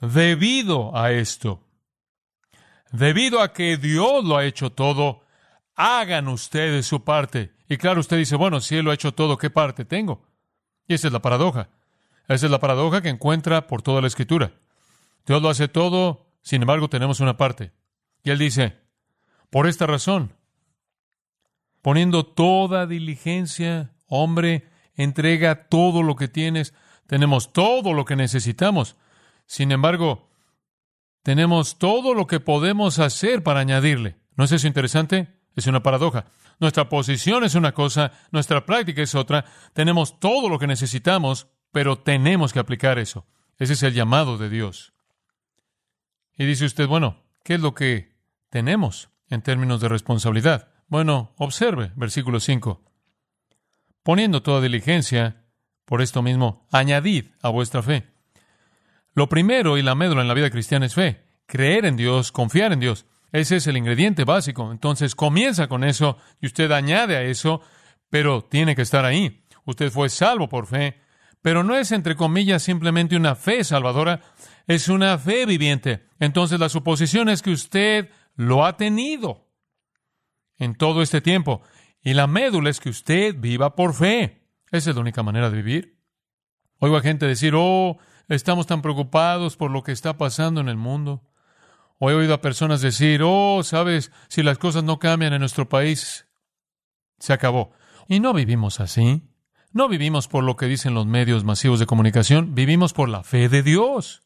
debido 0.00 0.96
a 0.96 1.12
esto. 1.12 1.64
Debido 2.90 3.42
a 3.42 3.52
que 3.52 3.76
Dios 3.76 4.24
lo 4.24 4.36
ha 4.36 4.44
hecho 4.44 4.72
todo, 4.72 5.22
hagan 5.76 6.26
ustedes 6.26 6.84
su 6.84 7.04
parte. 7.04 7.52
Y 7.68 7.76
claro, 7.76 8.00
usted 8.00 8.16
dice, 8.16 8.34
bueno, 8.34 8.60
si 8.60 8.74
Él 8.74 8.86
lo 8.86 8.90
ha 8.90 8.94
hecho 8.94 9.14
todo, 9.14 9.38
¿qué 9.38 9.50
parte 9.50 9.84
tengo? 9.84 10.26
Y 10.88 10.94
esa 10.94 11.06
es 11.06 11.12
la 11.12 11.22
paradoja. 11.22 11.68
Esa 12.26 12.46
es 12.46 12.50
la 12.50 12.58
paradoja 12.58 13.02
que 13.02 13.08
encuentra 13.08 13.68
por 13.68 13.82
toda 13.82 14.00
la 14.00 14.08
Escritura. 14.08 14.52
Dios 15.26 15.40
lo 15.40 15.48
hace 15.48 15.68
todo, 15.68 16.26
sin 16.42 16.62
embargo 16.62 16.88
tenemos 16.88 17.20
una 17.20 17.36
parte. 17.36 17.70
Y 18.24 18.30
Él 18.30 18.38
dice, 18.38 18.80
por 19.48 19.68
esta 19.68 19.86
razón, 19.86 20.34
poniendo 21.82 22.26
toda 22.26 22.88
diligencia, 22.88 23.92
hombre, 24.10 24.68
entrega 24.94 25.68
todo 25.68 26.02
lo 26.02 26.16
que 26.16 26.28
tienes, 26.28 26.74
tenemos 27.06 27.52
todo 27.54 27.94
lo 27.94 28.04
que 28.04 28.16
necesitamos. 28.16 28.96
Sin 29.46 29.72
embargo, 29.72 30.28
tenemos 31.22 31.78
todo 31.78 32.12
lo 32.12 32.26
que 32.26 32.40
podemos 32.40 32.98
hacer 32.98 33.42
para 33.42 33.60
añadirle. 33.60 34.16
¿No 34.36 34.44
es 34.44 34.52
eso 34.52 34.66
interesante? 34.66 35.40
Es 35.56 35.66
una 35.66 35.82
paradoja. 35.82 36.26
Nuestra 36.58 36.88
posición 36.88 37.44
es 37.44 37.54
una 37.54 37.72
cosa, 37.72 38.12
nuestra 38.30 38.66
práctica 38.66 39.02
es 39.02 39.14
otra. 39.14 39.44
Tenemos 39.72 40.20
todo 40.20 40.48
lo 40.48 40.58
que 40.58 40.66
necesitamos, 40.66 41.46
pero 41.72 41.98
tenemos 41.98 42.52
que 42.52 42.58
aplicar 42.58 42.98
eso. 42.98 43.26
Ese 43.58 43.74
es 43.74 43.82
el 43.82 43.94
llamado 43.94 44.38
de 44.38 44.50
Dios. 44.50 44.92
Y 46.36 46.44
dice 46.46 46.64
usted, 46.64 46.86
bueno, 46.86 47.22
¿qué 47.44 47.54
es 47.54 47.60
lo 47.60 47.74
que 47.74 48.16
tenemos 48.50 49.10
en 49.28 49.42
términos 49.42 49.80
de 49.80 49.88
responsabilidad? 49.88 50.68
Bueno, 50.88 51.32
observe, 51.36 51.92
versículo 51.96 52.40
5. 52.40 52.89
Poniendo 54.02 54.42
toda 54.42 54.60
diligencia, 54.60 55.36
Por 55.84 56.02
esto 56.02 56.22
mismo, 56.22 56.68
añadid 56.70 57.32
a 57.42 57.48
vuestra 57.48 57.82
fe. 57.82 58.06
Lo 59.12 59.28
primero 59.28 59.76
y 59.76 59.82
la 59.82 59.96
médula 59.96 60.22
en 60.22 60.28
la 60.28 60.34
vida 60.34 60.48
cristiana 60.48 60.86
es 60.86 60.94
fe. 60.94 61.24
Creer 61.46 61.84
en 61.84 61.96
Dios, 61.96 62.30
confiar 62.30 62.72
en 62.72 62.78
Dios. 62.78 63.06
Ese 63.32 63.56
es 63.56 63.66
el 63.66 63.76
ingrediente 63.76 64.22
básico. 64.22 64.70
Entonces 64.70 65.16
comienza 65.16 65.66
con 65.66 65.82
eso 65.82 66.16
y 66.40 66.46
usted 66.46 66.70
añade 66.70 67.16
a 67.16 67.22
eso, 67.22 67.60
pero 68.08 68.42
tiene 68.42 68.76
que 68.76 68.82
estar 68.82 69.04
ahí. 69.04 69.44
Usted 69.64 69.90
fue 69.90 70.08
salvo 70.10 70.48
por 70.48 70.68
fe, 70.68 71.00
pero 71.42 71.64
no 71.64 71.76
es, 71.76 71.90
entre 71.92 72.16
comillas, 72.16 72.62
simplemente 72.62 73.16
una 73.16 73.34
fe 73.34 73.64
salvadora, 73.64 74.20
es 74.66 74.88
una 74.88 75.18
fe 75.18 75.44
viviente. 75.46 76.06
Entonces 76.18 76.60
la 76.60 76.68
suposición 76.68 77.28
es 77.28 77.42
que 77.42 77.50
usted 77.50 78.10
lo 78.36 78.64
ha 78.64 78.76
tenido 78.76 79.48
en 80.58 80.74
todo 80.74 81.02
este 81.02 81.20
tiempo. 81.20 81.62
Y 82.02 82.14
la 82.14 82.26
médula 82.26 82.70
es 82.70 82.80
que 82.80 82.88
usted 82.88 83.34
viva 83.38 83.74
por 83.74 83.94
fe. 83.94 84.46
Esa 84.70 84.90
es 84.90 84.96
la 84.96 85.02
única 85.02 85.22
manera 85.22 85.50
de 85.50 85.56
vivir. 85.56 85.98
Oigo 86.78 86.96
a 86.96 87.02
gente 87.02 87.26
decir, 87.26 87.54
oh, 87.56 87.98
estamos 88.28 88.66
tan 88.66 88.80
preocupados 88.80 89.56
por 89.56 89.70
lo 89.70 89.82
que 89.82 89.92
está 89.92 90.16
pasando 90.16 90.60
en 90.60 90.68
el 90.68 90.76
mundo. 90.76 91.22
O 91.98 92.10
he 92.10 92.14
oído 92.14 92.32
a 92.32 92.40
personas 92.40 92.80
decir, 92.80 93.20
oh, 93.22 93.62
sabes, 93.62 94.10
si 94.28 94.42
las 94.42 94.56
cosas 94.56 94.84
no 94.84 94.98
cambian 94.98 95.34
en 95.34 95.40
nuestro 95.40 95.68
país, 95.68 96.26
se 97.18 97.34
acabó. 97.34 97.72
Y 98.08 98.20
no 98.20 98.32
vivimos 98.32 98.80
así. 98.80 99.22
No 99.72 99.88
vivimos 99.88 100.26
por 100.26 100.42
lo 100.42 100.56
que 100.56 100.66
dicen 100.66 100.94
los 100.94 101.06
medios 101.06 101.44
masivos 101.44 101.78
de 101.78 101.86
comunicación, 101.86 102.56
vivimos 102.56 102.92
por 102.92 103.08
la 103.08 103.22
fe 103.22 103.48
de 103.48 103.62
Dios. 103.62 104.22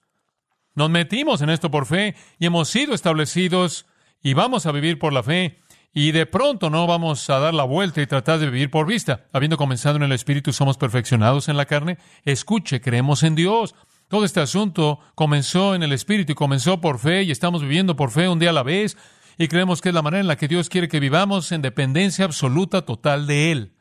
Nos 0.75 0.89
metimos 0.89 1.43
en 1.43 1.51
esto 1.51 1.71
por 1.71 1.85
fe 1.85 2.15
y 2.39 2.47
hemos 2.47 2.69
sido 2.69 2.95
establecidos 2.95 3.87
y 4.23 4.33
vamos 4.33 4.65
a 4.65 4.73
vivir 4.73 4.99
por 4.99 5.13
la 5.13 5.23
fe. 5.23 5.61
Y 5.97 6.11
de 6.11 6.27
pronto 6.27 6.71
no 6.71 6.89
vamos 6.89 7.31
a 7.31 7.39
dar 7.39 7.55
la 7.55 7.63
vuelta 7.63 8.03
y 8.03 8.07
tratar 8.09 8.41
de 8.41 8.51
vivir 8.51 8.69
por 8.69 8.85
vista. 8.85 9.27
Habiendo 9.33 9.57
comenzado 9.57 9.95
en 9.95 10.03
el 10.03 10.11
Espíritu, 10.11 10.53
somos 10.53 10.77
perfeccionados 10.77 11.49
en 11.49 11.57
la 11.57 11.67
carne. 11.67 11.99
Escuche, 12.25 12.81
creemos 12.81 13.23
en 13.23 13.37
Dios. 13.37 13.77
Todo 14.09 14.25
este 14.25 14.41
asunto 14.41 14.99
comenzó 15.15 15.77
en 15.77 15.85
el 15.85 15.93
Espíritu 15.93 16.33
y 16.33 16.35
comenzó 16.35 16.81
por 16.81 16.99
fe 16.99 17.23
y 17.23 17.31
estamos 17.31 17.63
viviendo 17.63 17.95
por 17.95 18.11
fe 18.11 18.29
un 18.29 18.41
día 18.41 18.51
a 18.51 18.53
la 18.53 18.65
vez 18.65 18.97
y 19.39 19.47
creemos 19.47 19.81
que 19.81 19.91
es 19.91 19.95
la 19.95 20.03
manera 20.03 20.21
en 20.21 20.27
la 20.27 20.37
que 20.37 20.49
Dios 20.49 20.69
quiere 20.69 20.89
que 20.89 20.99
vivamos 20.99 21.53
en 21.53 21.63
dependencia 21.63 22.25
absoluta 22.25 22.83
total 22.83 23.29
de 23.29 23.53
Él. 23.53 23.75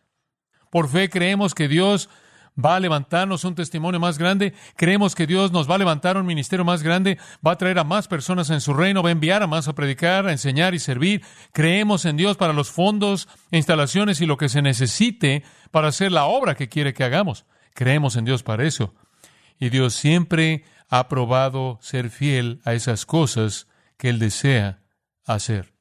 Por 0.69 0.89
fe 0.89 1.09
creemos 1.09 1.55
que 1.55 1.67
Dios 1.67 2.09
va 2.57 2.75
a 2.75 2.79
levantarnos 2.79 3.43
un 3.43 3.55
testimonio 3.55 3.99
más 3.99 4.17
grande, 4.17 4.53
creemos 4.75 5.15
que 5.15 5.27
Dios 5.27 5.51
nos 5.51 5.69
va 5.69 5.75
a 5.75 5.79
levantar 5.79 6.17
un 6.17 6.25
ministerio 6.25 6.65
más 6.65 6.83
grande, 6.83 7.17
va 7.45 7.51
a 7.51 7.57
traer 7.57 7.79
a 7.79 7.83
más 7.83 8.07
personas 8.07 8.49
en 8.49 8.61
su 8.61 8.73
reino, 8.73 9.03
va 9.03 9.09
a 9.09 9.13
enviar 9.13 9.43
a 9.43 9.47
más 9.47 9.67
a 9.67 9.73
predicar, 9.73 10.27
a 10.27 10.31
enseñar 10.31 10.73
y 10.73 10.79
servir. 10.79 11.23
Creemos 11.51 12.05
en 12.05 12.17
Dios 12.17 12.37
para 12.37 12.53
los 12.53 12.69
fondos, 12.69 13.27
instalaciones 13.51 14.21
y 14.21 14.25
lo 14.25 14.37
que 14.37 14.49
se 14.49 14.61
necesite 14.61 15.43
para 15.71 15.87
hacer 15.87 16.11
la 16.11 16.25
obra 16.25 16.55
que 16.55 16.69
quiere 16.69 16.93
que 16.93 17.03
hagamos. 17.03 17.45
Creemos 17.73 18.15
en 18.15 18.25
Dios 18.25 18.43
para 18.43 18.65
eso. 18.65 18.93
Y 19.59 19.69
Dios 19.69 19.93
siempre 19.93 20.63
ha 20.89 21.07
probado 21.07 21.79
ser 21.81 22.09
fiel 22.09 22.61
a 22.65 22.73
esas 22.73 23.05
cosas 23.05 23.67
que 23.97 24.09
Él 24.09 24.19
desea 24.19 24.81
hacer. 25.25 25.73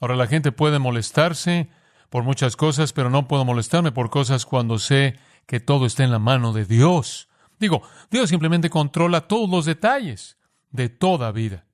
Ahora 0.00 0.16
la 0.16 0.26
gente 0.26 0.52
puede 0.52 0.78
molestarse 0.78 1.68
por 2.10 2.24
muchas 2.24 2.56
cosas, 2.56 2.92
pero 2.92 3.08
no 3.08 3.26
puedo 3.26 3.44
molestarme 3.44 3.90
por 3.90 4.10
cosas 4.10 4.44
cuando 4.44 4.78
sé 4.78 5.16
que 5.46 5.60
todo 5.60 5.86
está 5.86 6.04
en 6.04 6.10
la 6.10 6.18
mano 6.18 6.52
de 6.52 6.64
Dios. 6.64 7.28
Digo, 7.58 7.82
Dios 8.10 8.28
simplemente 8.28 8.70
controla 8.70 9.22
todos 9.28 9.48
los 9.48 9.64
detalles 9.64 10.36
de 10.70 10.88
toda 10.88 11.32
vida. 11.32 11.66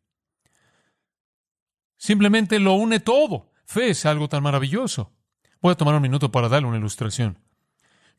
Simplemente 1.97 2.59
lo 2.59 2.75
une 2.75 3.01
todo. 3.01 3.51
Fe 3.65 3.91
es 3.91 4.07
algo 4.07 4.29
tan 4.29 4.43
maravilloso. 4.43 5.13
Voy 5.61 5.73
a 5.73 5.77
tomar 5.77 5.95
un 5.95 6.03
minuto 6.03 6.31
para 6.31 6.49
darle 6.49 6.69
una 6.69 6.79
ilustración. 6.79 7.39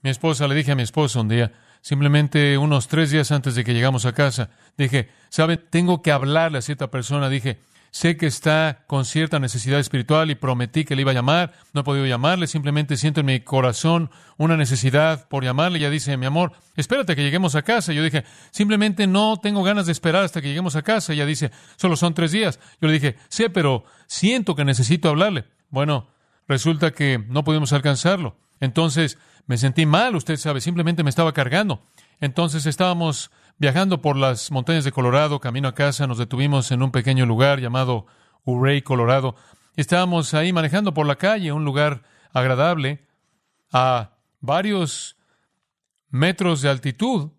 Mi 0.01 0.09
esposa 0.09 0.47
le 0.47 0.55
dije 0.55 0.71
a 0.71 0.75
mi 0.75 0.83
esposa 0.83 1.19
un 1.19 1.27
día, 1.27 1.51
simplemente 1.81 2.57
unos 2.57 2.87
tres 2.87 3.11
días 3.11 3.31
antes 3.31 3.55
de 3.55 3.63
que 3.63 3.73
llegamos 3.73 4.05
a 4.05 4.13
casa, 4.13 4.49
dije, 4.77 5.09
¿sabe? 5.29 5.57
Tengo 5.57 6.01
que 6.01 6.11
hablarle 6.11 6.57
a 6.57 6.61
cierta 6.61 6.89
persona. 6.89 7.29
Dije, 7.29 7.59
Sé 7.91 8.17
que 8.17 8.27
está 8.27 8.83
con 8.87 9.05
cierta 9.05 9.39
necesidad 9.39 9.79
espiritual 9.79 10.29
y 10.29 10.35
prometí 10.35 10.85
que 10.85 10.95
le 10.95 11.01
iba 11.01 11.11
a 11.11 11.15
llamar. 11.15 11.53
No 11.73 11.81
he 11.81 11.83
podido 11.83 12.05
llamarle, 12.05 12.47
simplemente 12.47 12.97
siento 12.97 13.21
en 13.21 13.25
mi 13.25 13.39
corazón 13.39 14.11
una 14.37 14.57
necesidad 14.57 15.27
por 15.27 15.43
llamarle. 15.43 15.79
Ella 15.79 15.89
dice, 15.89 16.15
mi 16.17 16.25
amor, 16.25 16.51
espérate 16.75 17.15
que 17.15 17.23
lleguemos 17.23 17.55
a 17.55 17.63
casa. 17.63 17.93
Yo 17.93 18.03
dije, 18.03 18.23
simplemente 18.51 19.07
no 19.07 19.37
tengo 19.37 19.63
ganas 19.63 19.85
de 19.85 19.91
esperar 19.91 20.23
hasta 20.23 20.41
que 20.41 20.49
lleguemos 20.49 20.75
a 20.75 20.81
casa. 20.81 21.13
Ella 21.13 21.25
dice, 21.25 21.51
solo 21.77 21.95
son 21.95 22.13
tres 22.13 22.31
días. 22.31 22.59
Yo 22.81 22.87
le 22.87 22.93
dije, 22.93 23.15
sí, 23.27 23.45
pero 23.51 23.83
siento 24.07 24.55
que 24.55 24.65
necesito 24.65 25.09
hablarle. 25.09 25.45
Bueno, 25.69 26.09
resulta 26.47 26.91
que 26.91 27.23
no 27.27 27.43
pudimos 27.43 27.73
alcanzarlo. 27.73 28.37
Entonces 28.59 29.17
me 29.47 29.57
sentí 29.57 29.85
mal, 29.85 30.15
usted 30.15 30.37
sabe, 30.37 30.61
simplemente 30.61 31.03
me 31.03 31.09
estaba 31.09 31.33
cargando. 31.33 31.81
Entonces 32.19 32.65
estábamos 32.65 33.31
Viajando 33.59 34.01
por 34.01 34.15
las 34.15 34.51
montañas 34.51 34.85
de 34.85 34.93
Colorado, 34.93 35.41
camino 35.41 35.67
a 35.67 35.75
casa, 35.75 36.07
nos 36.07 36.17
detuvimos 36.17 36.71
en 36.71 36.81
un 36.81 36.93
pequeño 36.93 37.25
lugar 37.25 37.59
llamado 37.59 38.05
Urey, 38.45 38.81
Colorado. 38.81 39.35
Estábamos 39.75 40.33
ahí 40.33 40.53
manejando 40.53 40.93
por 40.93 41.05
la 41.05 41.17
calle, 41.17 41.51
un 41.51 41.65
lugar 41.65 42.03
agradable, 42.31 43.05
a 43.73 44.11
varios 44.39 45.17
metros 46.09 46.61
de 46.61 46.69
altitud. 46.69 47.31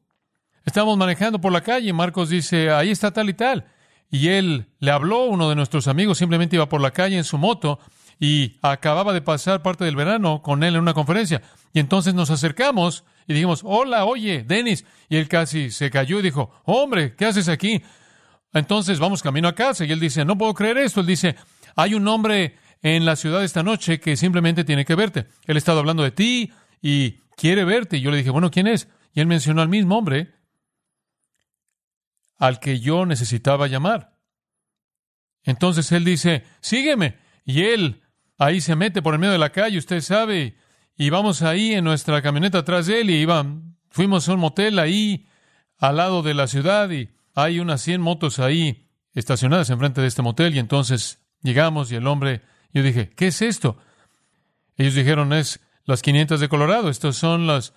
Estábamos 0.66 0.98
manejando 0.98 1.40
por 1.40 1.52
la 1.52 1.62
calle. 1.62 1.90
Marcos 1.94 2.28
dice, 2.28 2.70
ahí 2.70 2.90
está 2.90 3.12
tal 3.12 3.30
y 3.30 3.34
tal. 3.34 3.64
Y 4.10 4.28
él 4.28 4.66
le 4.78 4.90
habló, 4.90 5.24
uno 5.24 5.48
de 5.48 5.56
nuestros 5.56 5.88
amigos 5.88 6.18
simplemente 6.18 6.56
iba 6.56 6.68
por 6.68 6.82
la 6.82 6.90
calle 6.90 7.16
en 7.16 7.24
su 7.24 7.38
moto 7.38 7.78
y 8.22 8.58
acababa 8.60 9.14
de 9.14 9.22
pasar 9.22 9.62
parte 9.62 9.84
del 9.86 9.96
verano 9.96 10.42
con 10.42 10.62
él 10.62 10.74
en 10.74 10.82
una 10.82 10.92
conferencia. 10.92 11.40
Y 11.72 11.80
entonces 11.80 12.12
nos 12.12 12.28
acercamos 12.30 13.02
y 13.26 13.32
dijimos, 13.32 13.62
hola, 13.64 14.04
oye, 14.04 14.44
Denis. 14.46 14.84
Y 15.08 15.16
él 15.16 15.26
casi 15.26 15.70
se 15.70 15.90
cayó 15.90 16.18
y 16.20 16.22
dijo, 16.22 16.52
hombre, 16.66 17.16
¿qué 17.16 17.24
haces 17.24 17.48
aquí? 17.48 17.82
Entonces 18.52 18.98
vamos 18.98 19.22
camino 19.22 19.48
a 19.48 19.54
casa. 19.54 19.86
Y 19.86 19.92
él 19.92 19.98
dice, 19.98 20.26
no 20.26 20.36
puedo 20.36 20.52
creer 20.52 20.76
esto. 20.76 21.00
Él 21.00 21.06
dice, 21.06 21.34
hay 21.74 21.94
un 21.94 22.06
hombre 22.08 22.58
en 22.82 23.06
la 23.06 23.16
ciudad 23.16 23.42
esta 23.42 23.62
noche 23.62 24.00
que 24.00 24.18
simplemente 24.18 24.64
tiene 24.64 24.84
que 24.84 24.94
verte. 24.94 25.26
Él 25.46 25.56
ha 25.56 25.58
estado 25.58 25.78
hablando 25.78 26.02
de 26.02 26.10
ti 26.10 26.52
y 26.82 27.12
quiere 27.36 27.64
verte. 27.64 27.96
Y 27.96 28.00
yo 28.02 28.10
le 28.10 28.18
dije, 28.18 28.30
bueno, 28.30 28.50
¿quién 28.50 28.66
es? 28.66 28.86
Y 29.14 29.20
él 29.20 29.28
mencionó 29.28 29.62
al 29.62 29.70
mismo 29.70 29.96
hombre 29.96 30.34
al 32.36 32.60
que 32.60 32.80
yo 32.80 33.06
necesitaba 33.06 33.66
llamar. 33.66 34.16
Entonces 35.42 35.90
él 35.92 36.04
dice, 36.04 36.44
sígueme. 36.60 37.16
Y 37.46 37.62
él 37.64 38.02
ahí 38.40 38.62
se 38.62 38.74
mete 38.74 39.02
por 39.02 39.12
el 39.14 39.20
medio 39.20 39.32
de 39.32 39.38
la 39.38 39.52
calle, 39.52 39.78
usted 39.78 40.00
sabe, 40.00 40.56
y 40.96 41.10
vamos 41.10 41.42
ahí 41.42 41.74
en 41.74 41.84
nuestra 41.84 42.22
camioneta 42.22 42.58
atrás 42.58 42.86
de 42.86 43.02
él 43.02 43.10
y 43.10 43.16
iban, 43.16 43.76
fuimos 43.90 44.28
a 44.28 44.32
un 44.32 44.40
motel 44.40 44.78
ahí 44.78 45.28
al 45.78 45.98
lado 45.98 46.22
de 46.22 46.32
la 46.32 46.46
ciudad 46.46 46.90
y 46.90 47.10
hay 47.34 47.60
unas 47.60 47.82
100 47.82 48.00
motos 48.00 48.38
ahí 48.38 48.88
estacionadas 49.12 49.68
enfrente 49.68 50.00
de 50.00 50.06
este 50.06 50.22
motel 50.22 50.54
y 50.54 50.58
entonces 50.58 51.20
llegamos 51.42 51.92
y 51.92 51.96
el 51.96 52.06
hombre, 52.06 52.40
yo 52.72 52.82
dije, 52.82 53.10
¿qué 53.10 53.26
es 53.26 53.42
esto? 53.42 53.76
Ellos 54.78 54.94
dijeron, 54.94 55.34
es 55.34 55.60
las 55.84 56.00
500 56.00 56.40
de 56.40 56.48
Colorado, 56.48 56.88
estos 56.88 57.18
son 57.18 57.46
los 57.46 57.74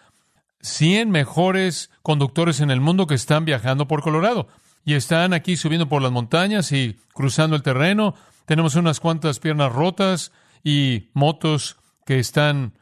100 0.61 1.11
mejores 1.11 1.91
conductores 2.03 2.61
en 2.61 2.71
el 2.71 2.79
mundo 2.79 3.05
que 3.05 3.15
están 3.15 3.43
viajando 3.43 3.89
por 3.89 4.01
Colorado 4.01 4.47
y 4.85 4.93
están 4.93 5.33
aquí 5.33 5.57
subiendo 5.57 5.89
por 5.89 6.01
las 6.01 6.11
montañas 6.13 6.71
y 6.71 6.97
cruzando 7.13 7.57
el 7.57 7.63
terreno. 7.63 8.15
Tenemos 8.45 8.75
unas 8.75 9.01
cuantas 9.01 9.39
piernas 9.39 9.73
rotas 9.73 10.31
y 10.63 11.09
motos 11.13 11.77
que 12.05 12.19
están 12.19 12.77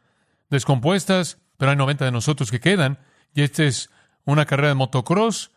descompuestas, 0.49 1.39
pero 1.57 1.71
hay 1.71 1.77
90 1.77 2.05
de 2.05 2.11
nosotros 2.11 2.51
que 2.51 2.59
quedan. 2.59 2.99
Y 3.33 3.41
esta 3.41 3.63
es 3.63 3.89
una 4.25 4.45
carrera 4.45 4.69
de 4.69 4.75
motocross 4.75 5.51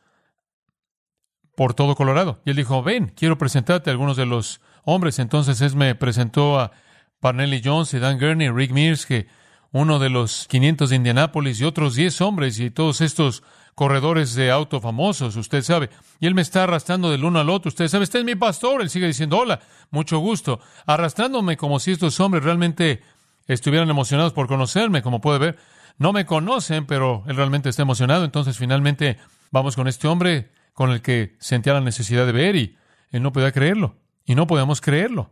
por 1.56 1.74
todo 1.74 1.94
Colorado. 1.94 2.40
Y 2.44 2.50
él 2.50 2.56
dijo, 2.56 2.82
ven, 2.82 3.12
quiero 3.14 3.38
presentarte 3.38 3.90
a 3.90 3.92
algunos 3.92 4.16
de 4.16 4.26
los 4.26 4.60
hombres. 4.84 5.18
Entonces 5.18 5.60
él 5.60 5.76
me 5.76 5.94
presentó 5.94 6.58
a 6.58 6.72
Parnelli 7.20 7.60
Jones 7.64 7.94
y 7.94 7.98
Dan 7.98 8.18
Gurney, 8.18 8.50
Rick 8.50 8.72
Mears, 8.72 9.06
que 9.06 9.26
uno 9.72 9.98
de 9.98 10.10
los 10.10 10.46
500 10.48 10.90
de 10.90 10.96
Indianápolis 10.96 11.60
y 11.60 11.64
otros 11.64 11.94
10 11.96 12.20
hombres 12.20 12.58
y 12.60 12.70
todos 12.70 13.00
estos 13.00 13.42
corredores 13.74 14.34
de 14.34 14.50
auto 14.50 14.80
famosos, 14.80 15.36
usted 15.36 15.62
sabe. 15.62 15.90
Y 16.20 16.26
él 16.26 16.34
me 16.34 16.42
está 16.42 16.64
arrastrando 16.64 17.10
del 17.10 17.24
uno 17.24 17.40
al 17.40 17.50
otro. 17.50 17.68
Usted 17.68 17.88
sabe, 17.88 18.04
este 18.04 18.18
es 18.18 18.24
mi 18.24 18.34
pastor. 18.34 18.82
Él 18.82 18.90
sigue 18.90 19.06
diciendo, 19.06 19.38
hola, 19.38 19.60
mucho 19.90 20.18
gusto. 20.18 20.60
Arrastrándome 20.86 21.56
como 21.56 21.80
si 21.80 21.92
estos 21.92 22.18
hombres 22.20 22.44
realmente 22.44 23.02
estuvieran 23.46 23.90
emocionados 23.90 24.32
por 24.32 24.46
conocerme, 24.46 25.02
como 25.02 25.20
puede 25.20 25.38
ver. 25.38 25.58
No 25.98 26.12
me 26.12 26.26
conocen, 26.26 26.86
pero 26.86 27.24
él 27.26 27.36
realmente 27.36 27.68
está 27.68 27.82
emocionado. 27.82 28.24
Entonces, 28.24 28.56
finalmente, 28.56 29.18
vamos 29.50 29.76
con 29.76 29.88
este 29.88 30.08
hombre 30.08 30.50
con 30.72 30.90
el 30.90 31.02
que 31.02 31.36
sentía 31.38 31.74
la 31.74 31.80
necesidad 31.80 32.26
de 32.26 32.32
ver 32.32 32.56
y 32.56 32.76
él 33.10 33.22
no 33.22 33.32
podía 33.32 33.52
creerlo. 33.52 33.96
Y 34.24 34.34
no 34.34 34.46
podíamos 34.46 34.80
creerlo. 34.80 35.30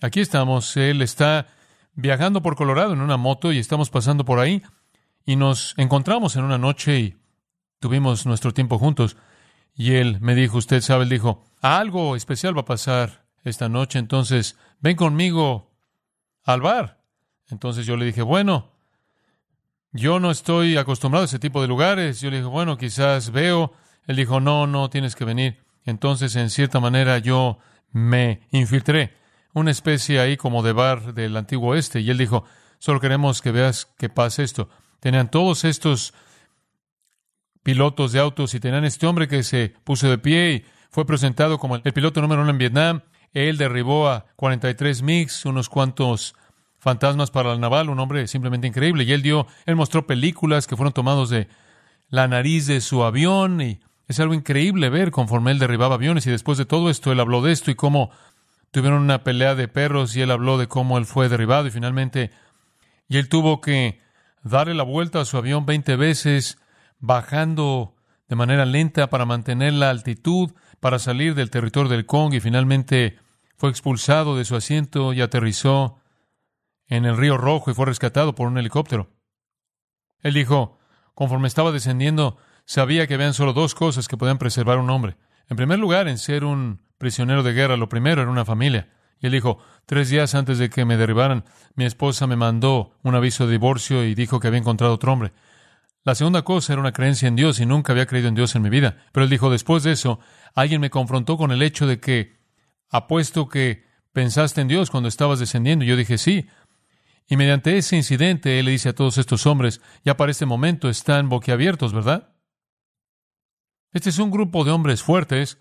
Aquí 0.00 0.20
estamos. 0.20 0.76
Él 0.76 1.02
está 1.02 1.46
viajando 1.94 2.42
por 2.42 2.56
Colorado 2.56 2.92
en 2.92 3.00
una 3.00 3.16
moto 3.16 3.52
y 3.52 3.58
estamos 3.58 3.90
pasando 3.90 4.24
por 4.24 4.38
ahí 4.38 4.62
y 5.24 5.36
nos 5.36 5.74
encontramos 5.78 6.36
en 6.36 6.44
una 6.44 6.58
noche 6.58 6.98
y 6.98 7.16
tuvimos 7.84 8.24
nuestro 8.24 8.54
tiempo 8.54 8.78
juntos. 8.78 9.18
Y 9.74 9.96
él 9.96 10.18
me 10.22 10.34
dijo, 10.34 10.56
usted 10.56 10.80
sabe, 10.80 11.02
él 11.02 11.10
dijo, 11.10 11.44
algo 11.60 12.16
especial 12.16 12.56
va 12.56 12.62
a 12.62 12.64
pasar 12.64 13.26
esta 13.44 13.68
noche, 13.68 13.98
entonces 13.98 14.56
ven 14.80 14.96
conmigo 14.96 15.70
al 16.44 16.62
bar. 16.62 17.02
Entonces 17.50 17.84
yo 17.84 17.98
le 17.98 18.06
dije, 18.06 18.22
bueno, 18.22 18.70
yo 19.92 20.18
no 20.18 20.30
estoy 20.30 20.78
acostumbrado 20.78 21.24
a 21.24 21.26
ese 21.26 21.38
tipo 21.38 21.60
de 21.60 21.68
lugares. 21.68 22.22
Yo 22.22 22.30
le 22.30 22.38
dije, 22.38 22.48
bueno, 22.48 22.78
quizás 22.78 23.32
veo. 23.32 23.74
Él 24.06 24.16
dijo, 24.16 24.40
no, 24.40 24.66
no, 24.66 24.88
tienes 24.88 25.14
que 25.14 25.26
venir. 25.26 25.62
Entonces, 25.84 26.36
en 26.36 26.48
cierta 26.48 26.80
manera, 26.80 27.18
yo 27.18 27.58
me 27.92 28.48
infiltré. 28.50 29.14
Una 29.52 29.72
especie 29.72 30.20
ahí 30.20 30.38
como 30.38 30.62
de 30.62 30.72
bar 30.72 31.12
del 31.12 31.36
antiguo 31.36 31.72
oeste. 31.72 32.00
Y 32.00 32.08
él 32.08 32.16
dijo, 32.16 32.44
solo 32.78 32.98
queremos 32.98 33.42
que 33.42 33.52
veas 33.52 33.84
que 33.98 34.08
pasa 34.08 34.42
esto. 34.42 34.70
Tenían 35.00 35.30
todos 35.30 35.64
estos 35.64 36.14
pilotos 37.64 38.12
de 38.12 38.20
autos 38.20 38.54
y 38.54 38.60
tenían 38.60 38.84
este 38.84 39.08
hombre 39.08 39.26
que 39.26 39.42
se 39.42 39.74
puso 39.82 40.08
de 40.08 40.18
pie 40.18 40.52
y 40.52 40.64
fue 40.90 41.04
presentado 41.04 41.58
como 41.58 41.74
el 41.74 41.92
piloto 41.92 42.20
número 42.20 42.42
uno 42.42 42.50
en 42.50 42.58
Vietnam. 42.58 43.00
Él 43.32 43.58
derribó 43.58 44.08
a 44.08 44.26
43 44.36 45.02
MiGs, 45.02 45.46
unos 45.46 45.68
cuantos 45.68 46.36
fantasmas 46.78 47.32
para 47.32 47.50
la 47.50 47.58
naval, 47.58 47.88
un 47.88 47.98
hombre 47.98 48.28
simplemente 48.28 48.68
increíble. 48.68 49.02
Y 49.02 49.12
él 49.12 49.22
dio, 49.22 49.48
él 49.66 49.74
mostró 49.74 50.06
películas 50.06 50.68
que 50.68 50.76
fueron 50.76 50.92
tomados 50.92 51.30
de 51.30 51.48
la 52.10 52.28
nariz 52.28 52.66
de 52.66 52.80
su 52.80 53.02
avión 53.02 53.60
y 53.60 53.80
es 54.06 54.20
algo 54.20 54.34
increíble 54.34 54.90
ver 54.90 55.10
conforme 55.10 55.50
él 55.50 55.58
derribaba 55.58 55.94
aviones 55.94 56.26
y 56.26 56.30
después 56.30 56.58
de 56.58 56.66
todo 56.66 56.90
esto 56.90 57.10
él 57.10 57.18
habló 57.18 57.42
de 57.42 57.52
esto 57.52 57.70
y 57.70 57.74
cómo 57.74 58.10
tuvieron 58.70 59.02
una 59.02 59.24
pelea 59.24 59.54
de 59.54 59.66
perros 59.66 60.14
y 60.14 60.20
él 60.20 60.30
habló 60.30 60.58
de 60.58 60.68
cómo 60.68 60.98
él 60.98 61.06
fue 61.06 61.28
derribado 61.28 61.66
y 61.66 61.70
finalmente 61.70 62.30
y 63.08 63.16
él 63.16 63.28
tuvo 63.28 63.60
que 63.60 64.00
darle 64.42 64.74
la 64.74 64.82
vuelta 64.82 65.20
a 65.20 65.24
su 65.24 65.38
avión 65.38 65.64
20 65.64 65.96
veces 65.96 66.58
bajando 67.06 67.94
de 68.28 68.36
manera 68.36 68.64
lenta 68.64 69.10
para 69.10 69.26
mantener 69.26 69.74
la 69.74 69.90
altitud 69.90 70.52
para 70.80 70.98
salir 70.98 71.34
del 71.34 71.50
territorio 71.50 71.90
del 71.90 72.06
Kong 72.06 72.32
y 72.32 72.40
finalmente 72.40 73.18
fue 73.56 73.68
expulsado 73.68 74.36
de 74.36 74.44
su 74.44 74.56
asiento 74.56 75.12
y 75.12 75.20
aterrizó 75.20 75.98
en 76.86 77.04
el 77.04 77.16
río 77.16 77.36
Rojo 77.36 77.70
y 77.70 77.74
fue 77.74 77.86
rescatado 77.86 78.34
por 78.34 78.48
un 78.48 78.56
helicóptero. 78.56 79.10
Él 80.20 80.32
dijo, 80.32 80.78
conforme 81.14 81.48
estaba 81.48 81.72
descendiendo, 81.72 82.38
sabía 82.64 83.06
que 83.06 83.14
habían 83.14 83.34
solo 83.34 83.52
dos 83.52 83.74
cosas 83.74 84.08
que 84.08 84.16
podían 84.16 84.38
preservar 84.38 84.78
a 84.78 84.80
un 84.80 84.90
hombre. 84.90 85.16
En 85.48 85.58
primer 85.58 85.78
lugar, 85.78 86.08
en 86.08 86.16
ser 86.16 86.44
un 86.44 86.80
prisionero 86.96 87.42
de 87.42 87.52
guerra, 87.52 87.76
lo 87.76 87.90
primero 87.90 88.22
era 88.22 88.30
una 88.30 88.46
familia. 88.46 88.88
Y 89.20 89.26
él 89.26 89.32
dijo, 89.32 89.58
tres 89.84 90.08
días 90.08 90.34
antes 90.34 90.58
de 90.58 90.70
que 90.70 90.86
me 90.86 90.96
derribaran, 90.96 91.44
mi 91.74 91.84
esposa 91.84 92.26
me 92.26 92.36
mandó 92.36 92.92
un 93.02 93.14
aviso 93.14 93.46
de 93.46 93.52
divorcio 93.52 94.04
y 94.04 94.14
dijo 94.14 94.40
que 94.40 94.48
había 94.48 94.60
encontrado 94.60 94.94
otro 94.94 95.12
hombre. 95.12 95.32
La 96.04 96.14
segunda 96.14 96.42
cosa 96.42 96.74
era 96.74 96.80
una 96.80 96.92
creencia 96.92 97.28
en 97.28 97.36
Dios 97.36 97.60
y 97.60 97.66
nunca 97.66 97.92
había 97.92 98.06
creído 98.06 98.28
en 98.28 98.34
Dios 98.34 98.54
en 98.54 98.62
mi 98.62 98.68
vida. 98.68 99.04
Pero 99.10 99.24
él 99.24 99.30
dijo, 99.30 99.50
después 99.50 99.82
de 99.82 99.92
eso, 99.92 100.20
alguien 100.54 100.82
me 100.82 100.90
confrontó 100.90 101.38
con 101.38 101.50
el 101.50 101.62
hecho 101.62 101.86
de 101.86 101.98
que 101.98 102.36
apuesto 102.90 103.48
que 103.48 103.84
pensaste 104.12 104.60
en 104.60 104.68
Dios 104.68 104.90
cuando 104.90 105.08
estabas 105.08 105.38
descendiendo. 105.38 105.84
Y 105.84 105.88
yo 105.88 105.96
dije, 105.96 106.18
sí. 106.18 106.46
Y 107.26 107.38
mediante 107.38 107.78
ese 107.78 107.96
incidente, 107.96 108.58
él 108.58 108.66
le 108.66 108.72
dice 108.72 108.90
a 108.90 108.94
todos 108.94 109.16
estos 109.16 109.46
hombres, 109.46 109.80
ya 110.04 110.14
para 110.18 110.30
este 110.30 110.44
momento 110.44 110.90
están 110.90 111.30
boquiabiertos, 111.30 111.94
¿verdad? 111.94 112.34
Este 113.92 114.10
es 114.10 114.18
un 114.18 114.30
grupo 114.30 114.64
de 114.64 114.72
hombres 114.72 115.02
fuertes, 115.02 115.58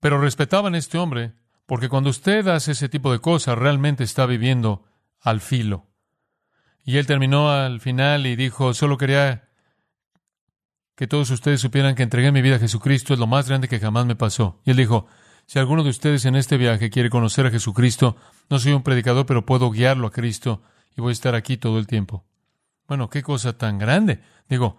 pero 0.00 0.20
respetaban 0.20 0.74
a 0.74 0.78
este 0.78 0.98
hombre, 0.98 1.34
porque 1.66 1.88
cuando 1.88 2.10
usted 2.10 2.48
hace 2.48 2.72
ese 2.72 2.88
tipo 2.88 3.12
de 3.12 3.20
cosas, 3.20 3.56
realmente 3.56 4.02
está 4.02 4.26
viviendo 4.26 4.84
al 5.20 5.40
filo. 5.40 5.91
Y 6.84 6.96
él 6.96 7.06
terminó 7.06 7.50
al 7.50 7.80
final 7.80 8.26
y 8.26 8.36
dijo, 8.36 8.74
solo 8.74 8.98
quería 8.98 9.48
que 10.96 11.06
todos 11.06 11.30
ustedes 11.30 11.60
supieran 11.60 11.94
que 11.94 12.02
entregué 12.02 12.32
mi 12.32 12.42
vida 12.42 12.56
a 12.56 12.60
Jesucristo, 12.60 13.14
es 13.14 13.20
lo 13.20 13.26
más 13.26 13.48
grande 13.48 13.68
que 13.68 13.80
jamás 13.80 14.06
me 14.06 14.16
pasó. 14.16 14.60
Y 14.64 14.70
él 14.70 14.76
dijo, 14.76 15.06
si 15.46 15.58
alguno 15.58 15.82
de 15.82 15.90
ustedes 15.90 16.24
en 16.24 16.36
este 16.36 16.56
viaje 16.56 16.90
quiere 16.90 17.10
conocer 17.10 17.46
a 17.46 17.50
Jesucristo, 17.50 18.16
no 18.50 18.58
soy 18.58 18.72
un 18.72 18.82
predicador, 18.82 19.26
pero 19.26 19.46
puedo 19.46 19.70
guiarlo 19.70 20.08
a 20.08 20.12
Cristo 20.12 20.62
y 20.96 21.00
voy 21.00 21.10
a 21.10 21.12
estar 21.12 21.34
aquí 21.34 21.56
todo 21.56 21.78
el 21.78 21.86
tiempo. 21.86 22.24
Bueno, 22.86 23.08
qué 23.08 23.22
cosa 23.22 23.56
tan 23.56 23.78
grande. 23.78 24.20
Digo, 24.48 24.78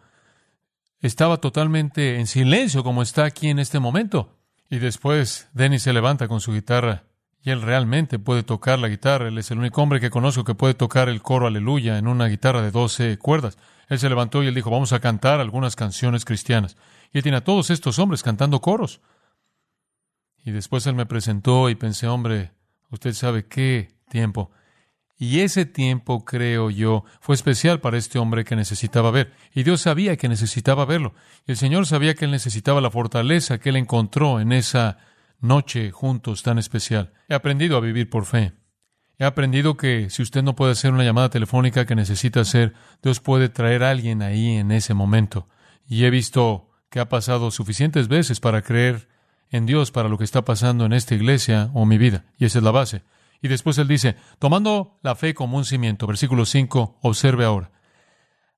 estaba 1.00 1.38
totalmente 1.38 2.19
en 2.19 2.27
silencio 2.27 2.83
como 2.83 3.01
está 3.01 3.25
aquí 3.25 3.50
en 3.50 3.60
este 3.60 3.79
momento. 3.79 4.38
Y 4.69 4.79
después 4.79 5.50
Denny 5.53 5.79
se 5.79 5.93
levanta 5.93 6.27
con 6.27 6.41
su 6.41 6.54
guitarra 6.54 7.04
y 7.43 7.51
él 7.51 7.62
realmente 7.62 8.19
puede 8.19 8.43
tocar 8.43 8.79
la 8.79 8.88
guitarra. 8.88 9.27
Él 9.27 9.38
es 9.38 9.51
el 9.51 9.60
único 9.60 9.82
hombre 9.82 9.99
que 9.99 10.10
conozco 10.10 10.45
que 10.45 10.56
puede 10.56 10.73
tocar 10.73 11.10
el 11.10 11.21
coro 11.21 11.45
aleluya 11.45 11.97
en 11.97 12.08
una 12.08 12.27
guitarra 12.27 12.62
de 12.62 12.71
doce 12.71 13.17
cuerdas. 13.17 13.58
Él 13.89 13.99
se 13.99 14.08
levantó 14.08 14.41
y 14.41 14.47
él 14.47 14.56
dijo, 14.56 14.71
vamos 14.71 14.93
a 14.93 15.01
cantar 15.01 15.41
algunas 15.41 15.75
canciones 15.75 16.23
cristianas. 16.23 16.77
Y 17.12 17.17
él 17.17 17.23
tiene 17.23 17.39
a 17.39 17.43
todos 17.43 17.69
estos 17.69 17.99
hombres 17.99 18.23
cantando 18.23 18.62
coros. 18.62 19.01
Y 20.45 20.51
después 20.51 20.88
él 20.88 20.95
me 20.95 21.06
presentó 21.06 21.69
y 21.69 21.75
pensé, 21.75 22.08
hombre, 22.08 22.51
usted 22.89 23.13
sabe 23.13 23.45
qué 23.45 23.91
tiempo. 24.10 24.51
Y 25.17 25.41
ese 25.41 25.65
tiempo, 25.65 26.23
creo 26.23 26.69
yo, 26.69 27.03
fue 27.19 27.36
especial 27.36 27.82
para 27.82 27.97
este 27.97 28.19
hombre 28.19 28.45
que 28.45 28.56
necesitaba 28.56 29.12
ver. 29.12 29.34
Y 29.53 29.63
Dios 29.63 29.82
sabía 29.82 30.15
que 30.15 30.29
necesitaba 30.29 30.86
verlo. 30.86 31.13
Y 31.45 31.51
el 31.51 31.58
Señor 31.58 31.88
sabía 31.88 32.15
que 32.15 32.25
él 32.25 32.32
necesitaba 32.32 32.82
la 32.82 32.89
fortaleza 32.89 33.58
que 33.58 33.69
él 33.69 33.75
encontró 33.75 34.39
en 34.39 34.53
esa 34.53 34.97
noche 35.43 35.91
juntos 35.91 36.43
tan 36.43 36.58
especial. 36.58 37.13
He 37.29 37.36
aprendido 37.36 37.77
a 37.77 37.82
vivir 37.82 38.10
por 38.10 38.25
fe. 38.25 38.53
He 39.19 39.25
aprendido 39.25 39.77
que 39.77 40.10
si 40.10 40.21
usted 40.21 40.41
no 40.41 40.56
puede 40.56 40.71
hacer 40.71 40.91
una 40.91 41.03
llamada 41.03 41.29
telefónica 41.29 41.86
que 41.86 41.95
necesita 41.95 42.41
hacer, 42.41 42.73
Dios 43.01 43.19
puede 43.19 43.49
traer 43.49 43.84
a 43.84 43.91
alguien 43.91 44.21
ahí 44.21 44.58
en 44.58 44.71
ese 44.71 44.93
momento. 44.93 45.47
Y 45.88 46.06
he 46.06 46.10
visto 46.10 46.71
que 46.89 46.99
ha 46.99 47.10
pasado 47.10 47.51
suficientes 47.51 48.08
veces 48.08 48.39
para 48.39 48.62
creer 48.62 49.08
en 49.49 49.65
Dios 49.65 49.91
para 49.91 50.10
lo 50.10 50.17
que 50.17 50.23
está 50.23 50.43
pasando 50.43 50.86
en 50.86 50.93
esta 50.93 51.13
iglesia 51.13 51.69
o 51.73 51.86
mi 51.86 51.97
vida. 51.97 52.25
Y 52.38 52.45
esa 52.45 52.58
es 52.58 52.63
la 52.63 52.71
base. 52.71 53.03
Y 53.41 53.49
después 53.49 53.77
él 53.77 53.88
dice, 53.88 54.15
tomando 54.39 54.97
la 55.03 55.15
fe 55.15 55.34
como 55.34 55.58
un 55.58 55.65
cimiento, 55.65 56.08
versículo 56.08 56.45
5, 56.45 56.99
observe 57.01 57.45
ahora. 57.45 57.71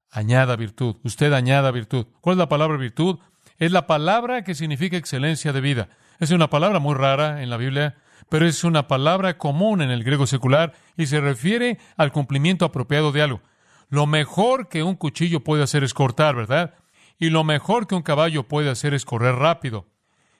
Añada 0.09 0.55
virtud. 0.55 0.97
Usted 1.03 1.33
añada 1.33 1.71
virtud. 1.71 2.07
¿Cuál 2.21 2.35
es 2.35 2.37
la 2.37 2.47
palabra 2.47 2.77
virtud? 2.77 3.19
Es 3.57 3.71
la 3.71 3.87
palabra 3.87 4.43
que 4.43 4.55
significa 4.55 4.95
excelencia 4.95 5.51
de 5.51 5.61
vida. 5.61 5.89
Es 6.19 6.31
una 6.31 6.49
palabra 6.49 6.79
muy 6.79 6.95
rara 6.95 7.43
en 7.43 7.49
la 7.49 7.57
Biblia, 7.57 7.95
pero 8.29 8.47
es 8.47 8.63
una 8.63 8.87
palabra 8.87 9.37
común 9.37 9.81
en 9.81 9.91
el 9.91 10.03
griego 10.03 10.27
secular 10.27 10.73
y 10.97 11.07
se 11.07 11.19
refiere 11.19 11.77
al 11.97 12.11
cumplimiento 12.11 12.65
apropiado 12.65 13.11
de 13.11 13.21
algo. 13.21 13.41
Lo 13.89 14.07
mejor 14.07 14.69
que 14.69 14.83
un 14.83 14.95
cuchillo 14.95 15.41
puede 15.41 15.63
hacer 15.63 15.83
es 15.83 15.93
cortar, 15.93 16.35
¿verdad? 16.35 16.73
Y 17.19 17.29
lo 17.29 17.43
mejor 17.43 17.87
que 17.87 17.95
un 17.95 18.01
caballo 18.01 18.47
puede 18.47 18.69
hacer 18.69 18.93
es 18.93 19.05
correr 19.05 19.35
rápido. 19.35 19.87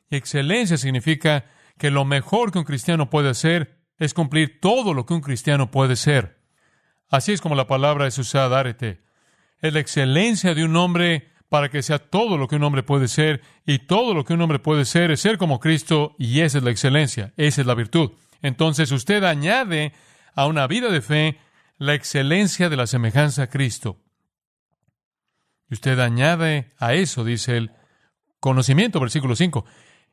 Y 0.10 0.16
excelencia 0.16 0.78
significa 0.78 1.46
que 1.78 1.92
lo 1.92 2.06
mejor 2.06 2.52
que 2.52 2.60
un 2.60 2.66
cristiano 2.66 3.10
puede 3.10 3.30
hacer 3.30 3.80
es 3.98 4.14
cumplir 4.14 4.60
todo 4.60 4.94
lo 4.94 5.06
que 5.06 5.14
un 5.14 5.22
cristiano 5.22 5.72
puede 5.72 5.96
ser. 5.96 6.42
Así 7.10 7.34
es 7.34 7.42
como 7.42 7.56
la 7.56 7.68
palabra 7.68 8.08
es 8.08 8.18
usada, 8.18 8.60
arete. 8.60 9.04
Es 9.62 9.74
la 9.74 9.80
excelencia 9.80 10.54
de 10.54 10.66
un 10.66 10.76
hombre 10.76 11.32
para 11.50 11.70
que 11.70 11.84
sea 11.84 12.00
todo 12.00 12.38
lo 12.38 12.48
que 12.48 12.56
un 12.56 12.64
hombre 12.64 12.84
puede 12.84 13.08
ser, 13.08 13.42
y 13.66 13.80
todo 13.80 14.14
lo 14.14 14.24
que 14.24 14.34
un 14.34 14.42
hombre 14.42 14.60
puede 14.60 14.86
ser 14.86 15.12
es 15.12 15.22
ser 15.22 15.38
como 15.38 15.60
Cristo, 15.60 16.16
y 16.18 16.42
esa 16.42 16.58
es 16.58 16.64
la 16.64 16.72
excelencia, 16.72 17.34
esa 17.38 17.62
es 17.62 17.68
la 17.68 17.76
virtud. 17.76 18.12
Entonces 18.42 18.92
usted 18.92 19.24
añade 19.24 19.94
a 20.34 20.48
una 20.48 20.68
vida 20.68 20.90
de 20.90 21.02
fe 21.02 21.40
la 21.78 21.94
excelencia 21.94 22.70
de 22.70 22.78
la 22.78 22.88
semejanza 22.88 23.44
a 23.44 23.48
Cristo. 23.48 24.02
Y 25.70 25.74
usted 25.74 26.00
añade 26.00 26.72
a 26.78 26.94
eso, 26.94 27.24
dice 27.24 27.58
el 27.58 27.72
conocimiento, 28.40 29.00
versículo 29.00 29.36
5. 29.36 29.66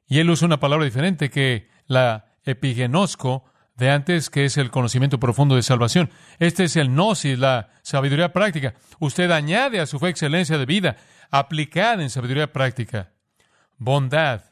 Y 0.07 0.19
él 0.19 0.31
usa 0.31 0.47
una 0.47 0.61
palabra 0.61 0.85
diferente 0.85 1.31
que 1.31 1.69
la 1.87 2.37
epigenosco 2.45 3.45
de 3.77 3.91
antes, 3.91 4.31
que 4.31 4.45
es 4.45 4.57
el 4.57 4.71
conocimiento 4.71 5.19
profundo 5.19 5.57
de 5.57 5.63
salvación. 5.63 6.11
Este 6.39 6.65
es 6.65 6.77
el 6.77 6.89
gnosis, 6.89 7.39
la 7.39 7.71
sabiduría 7.83 8.33
práctica. 8.33 8.75
Usted 8.99 9.31
añade 9.31 9.81
a 9.81 9.87
su 9.87 9.99
fe 9.99 10.09
excelencia 10.09 10.59
de 10.59 10.67
vida, 10.67 10.97
aplicada 11.33 12.03
en 12.03 12.11
sabiduría 12.11 12.53
práctica. 12.53 13.11
Bondad 13.79 14.45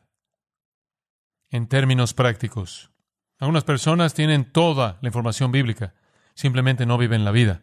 en 1.51 1.69
términos 1.69 2.15
prácticos. 2.15 2.91
Algunas 3.39 3.65
personas 3.65 4.15
tienen 4.15 4.51
toda 4.51 4.99
la 5.03 5.09
información 5.09 5.53
bíblica, 5.53 5.95
simplemente 6.35 6.87
no 6.87 6.99
viven 6.99 7.25
la 7.25 7.31
vida. 7.31 7.63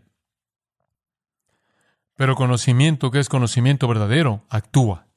Pero 2.15 2.35
conocimiento, 2.35 3.11
que 3.11 3.19
es 3.19 3.27
conocimiento 3.27 3.87
verdadero, 3.87 4.45
actúa. 4.49 5.07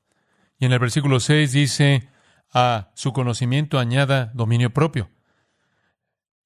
Y 0.58 0.66
en 0.66 0.72
el 0.72 0.78
versículo 0.78 1.20
6 1.20 1.52
dice, 1.52 2.08
a 2.52 2.90
su 2.94 3.12
conocimiento 3.12 3.78
añada 3.78 4.32
dominio 4.34 4.70
propio. 4.70 5.10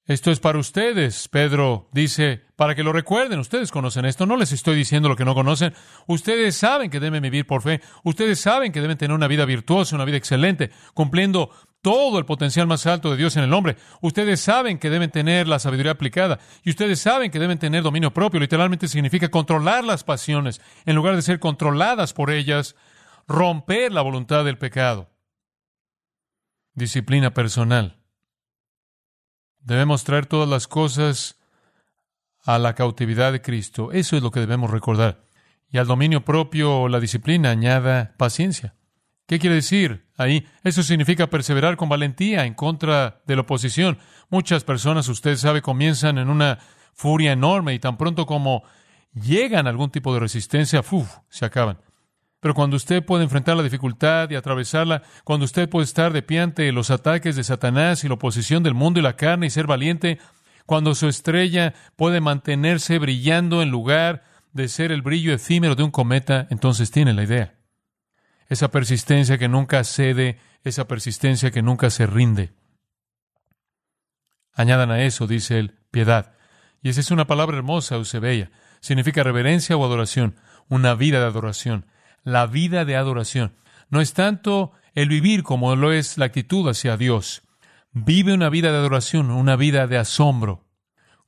Esto 0.06 0.30
es 0.30 0.38
para 0.38 0.58
ustedes, 0.58 1.28
Pedro 1.28 1.88
dice, 1.92 2.42
para 2.56 2.74
que 2.74 2.82
lo 2.82 2.92
recuerden. 2.92 3.38
Ustedes 3.38 3.70
conocen 3.70 4.04
esto, 4.04 4.26
no 4.26 4.36
les 4.36 4.52
estoy 4.52 4.76
diciendo 4.76 5.08
lo 5.08 5.16
que 5.16 5.24
no 5.24 5.34
conocen. 5.34 5.72
Ustedes 6.06 6.56
saben 6.56 6.90
que 6.90 7.00
deben 7.00 7.22
vivir 7.22 7.46
por 7.46 7.62
fe. 7.62 7.80
Ustedes 8.02 8.38
saben 8.38 8.70
que 8.70 8.82
deben 8.82 8.98
tener 8.98 9.14
una 9.14 9.28
vida 9.28 9.46
virtuosa, 9.46 9.96
una 9.96 10.04
vida 10.04 10.18
excelente, 10.18 10.70
cumpliendo 10.92 11.50
todo 11.80 12.18
el 12.18 12.26
potencial 12.26 12.66
más 12.66 12.86
alto 12.86 13.10
de 13.10 13.16
Dios 13.16 13.36
en 13.36 13.44
el 13.44 13.52
hombre. 13.54 13.76
Ustedes 14.02 14.40
saben 14.40 14.78
que 14.78 14.90
deben 14.90 15.10
tener 15.10 15.48
la 15.48 15.58
sabiduría 15.58 15.92
aplicada 15.92 16.38
y 16.64 16.70
ustedes 16.70 17.00
saben 17.00 17.30
que 17.30 17.38
deben 17.38 17.58
tener 17.58 17.82
dominio 17.82 18.12
propio. 18.12 18.40
Literalmente 18.40 18.88
significa 18.88 19.30
controlar 19.30 19.84
las 19.84 20.04
pasiones 20.04 20.60
en 20.84 20.96
lugar 20.96 21.16
de 21.16 21.22
ser 21.22 21.40
controladas 21.40 22.12
por 22.12 22.30
ellas, 22.30 22.76
romper 23.26 23.90
la 23.90 24.02
voluntad 24.02 24.44
del 24.44 24.58
pecado 24.58 25.14
disciplina 26.74 27.32
personal. 27.32 28.03
Debemos 29.64 30.04
traer 30.04 30.26
todas 30.26 30.48
las 30.48 30.68
cosas 30.68 31.40
a 32.44 32.58
la 32.58 32.74
cautividad 32.74 33.32
de 33.32 33.40
Cristo. 33.40 33.92
Eso 33.92 34.16
es 34.16 34.22
lo 34.22 34.30
que 34.30 34.40
debemos 34.40 34.70
recordar. 34.70 35.22
y 35.70 35.78
al 35.78 35.88
dominio 35.88 36.24
propio 36.24 36.86
la 36.86 37.00
disciplina 37.00 37.50
añada 37.50 38.14
paciencia. 38.16 38.76
¿Qué 39.26 39.40
quiere 39.40 39.56
decir 39.56 40.06
ahí? 40.16 40.46
Eso 40.62 40.84
significa 40.84 41.28
perseverar 41.28 41.76
con 41.76 41.88
valentía 41.88 42.44
en 42.44 42.54
contra 42.54 43.22
de 43.26 43.34
la 43.34 43.42
oposición. 43.42 43.98
Muchas 44.28 44.62
personas, 44.62 45.08
usted 45.08 45.36
sabe, 45.36 45.62
comienzan 45.62 46.18
en 46.18 46.28
una 46.28 46.60
furia 46.92 47.32
enorme 47.32 47.74
y 47.74 47.80
tan 47.80 47.96
pronto 47.96 48.24
como 48.24 48.62
llegan 49.14 49.66
a 49.66 49.70
algún 49.70 49.90
tipo 49.90 50.14
de 50.14 50.20
resistencia, 50.20 50.82
¡fuf! 50.84 51.08
se 51.28 51.44
acaban. 51.44 51.78
Pero 52.44 52.52
cuando 52.52 52.76
usted 52.76 53.02
puede 53.02 53.24
enfrentar 53.24 53.56
la 53.56 53.62
dificultad 53.62 54.28
y 54.28 54.34
atravesarla, 54.34 55.02
cuando 55.24 55.46
usted 55.46 55.66
puede 55.66 55.86
estar 55.86 56.12
de 56.12 56.20
pie 56.20 56.40
ante 56.40 56.70
los 56.72 56.90
ataques 56.90 57.36
de 57.36 57.42
Satanás 57.42 58.04
y 58.04 58.08
la 58.08 58.16
oposición 58.16 58.62
del 58.62 58.74
mundo 58.74 59.00
y 59.00 59.02
la 59.02 59.16
carne 59.16 59.46
y 59.46 59.50
ser 59.50 59.66
valiente, 59.66 60.18
cuando 60.66 60.94
su 60.94 61.08
estrella 61.08 61.72
puede 61.96 62.20
mantenerse 62.20 62.98
brillando 62.98 63.62
en 63.62 63.70
lugar 63.70 64.24
de 64.52 64.68
ser 64.68 64.92
el 64.92 65.00
brillo 65.00 65.32
efímero 65.32 65.74
de 65.74 65.84
un 65.84 65.90
cometa, 65.90 66.46
entonces 66.50 66.90
tiene 66.90 67.14
la 67.14 67.22
idea. 67.22 67.54
Esa 68.50 68.70
persistencia 68.70 69.38
que 69.38 69.48
nunca 69.48 69.82
cede, 69.82 70.38
esa 70.64 70.86
persistencia 70.86 71.50
que 71.50 71.62
nunca 71.62 71.88
se 71.88 72.04
rinde. 72.04 72.52
Añadan 74.52 74.90
a 74.90 75.02
eso, 75.02 75.26
dice 75.26 75.58
él, 75.60 75.78
piedad. 75.90 76.34
Y 76.82 76.90
esa 76.90 77.00
es 77.00 77.10
una 77.10 77.26
palabra 77.26 77.56
hermosa, 77.56 77.94
Eusebella. 77.94 78.50
Significa 78.80 79.22
reverencia 79.22 79.78
o 79.78 79.84
adoración, 79.86 80.36
una 80.68 80.94
vida 80.94 81.20
de 81.20 81.24
adoración. 81.24 81.86
La 82.24 82.46
vida 82.46 82.84
de 82.84 82.96
adoración. 82.96 83.54
No 83.90 84.00
es 84.00 84.12
tanto 84.12 84.72
el 84.94 85.08
vivir 85.08 85.42
como 85.42 85.76
lo 85.76 85.92
es 85.92 86.18
la 86.18 86.24
actitud 86.24 86.68
hacia 86.68 86.96
Dios. 86.96 87.42
Vive 87.92 88.34
una 88.34 88.48
vida 88.48 88.72
de 88.72 88.78
adoración, 88.78 89.30
una 89.30 89.56
vida 89.56 89.86
de 89.86 89.98
asombro. 89.98 90.64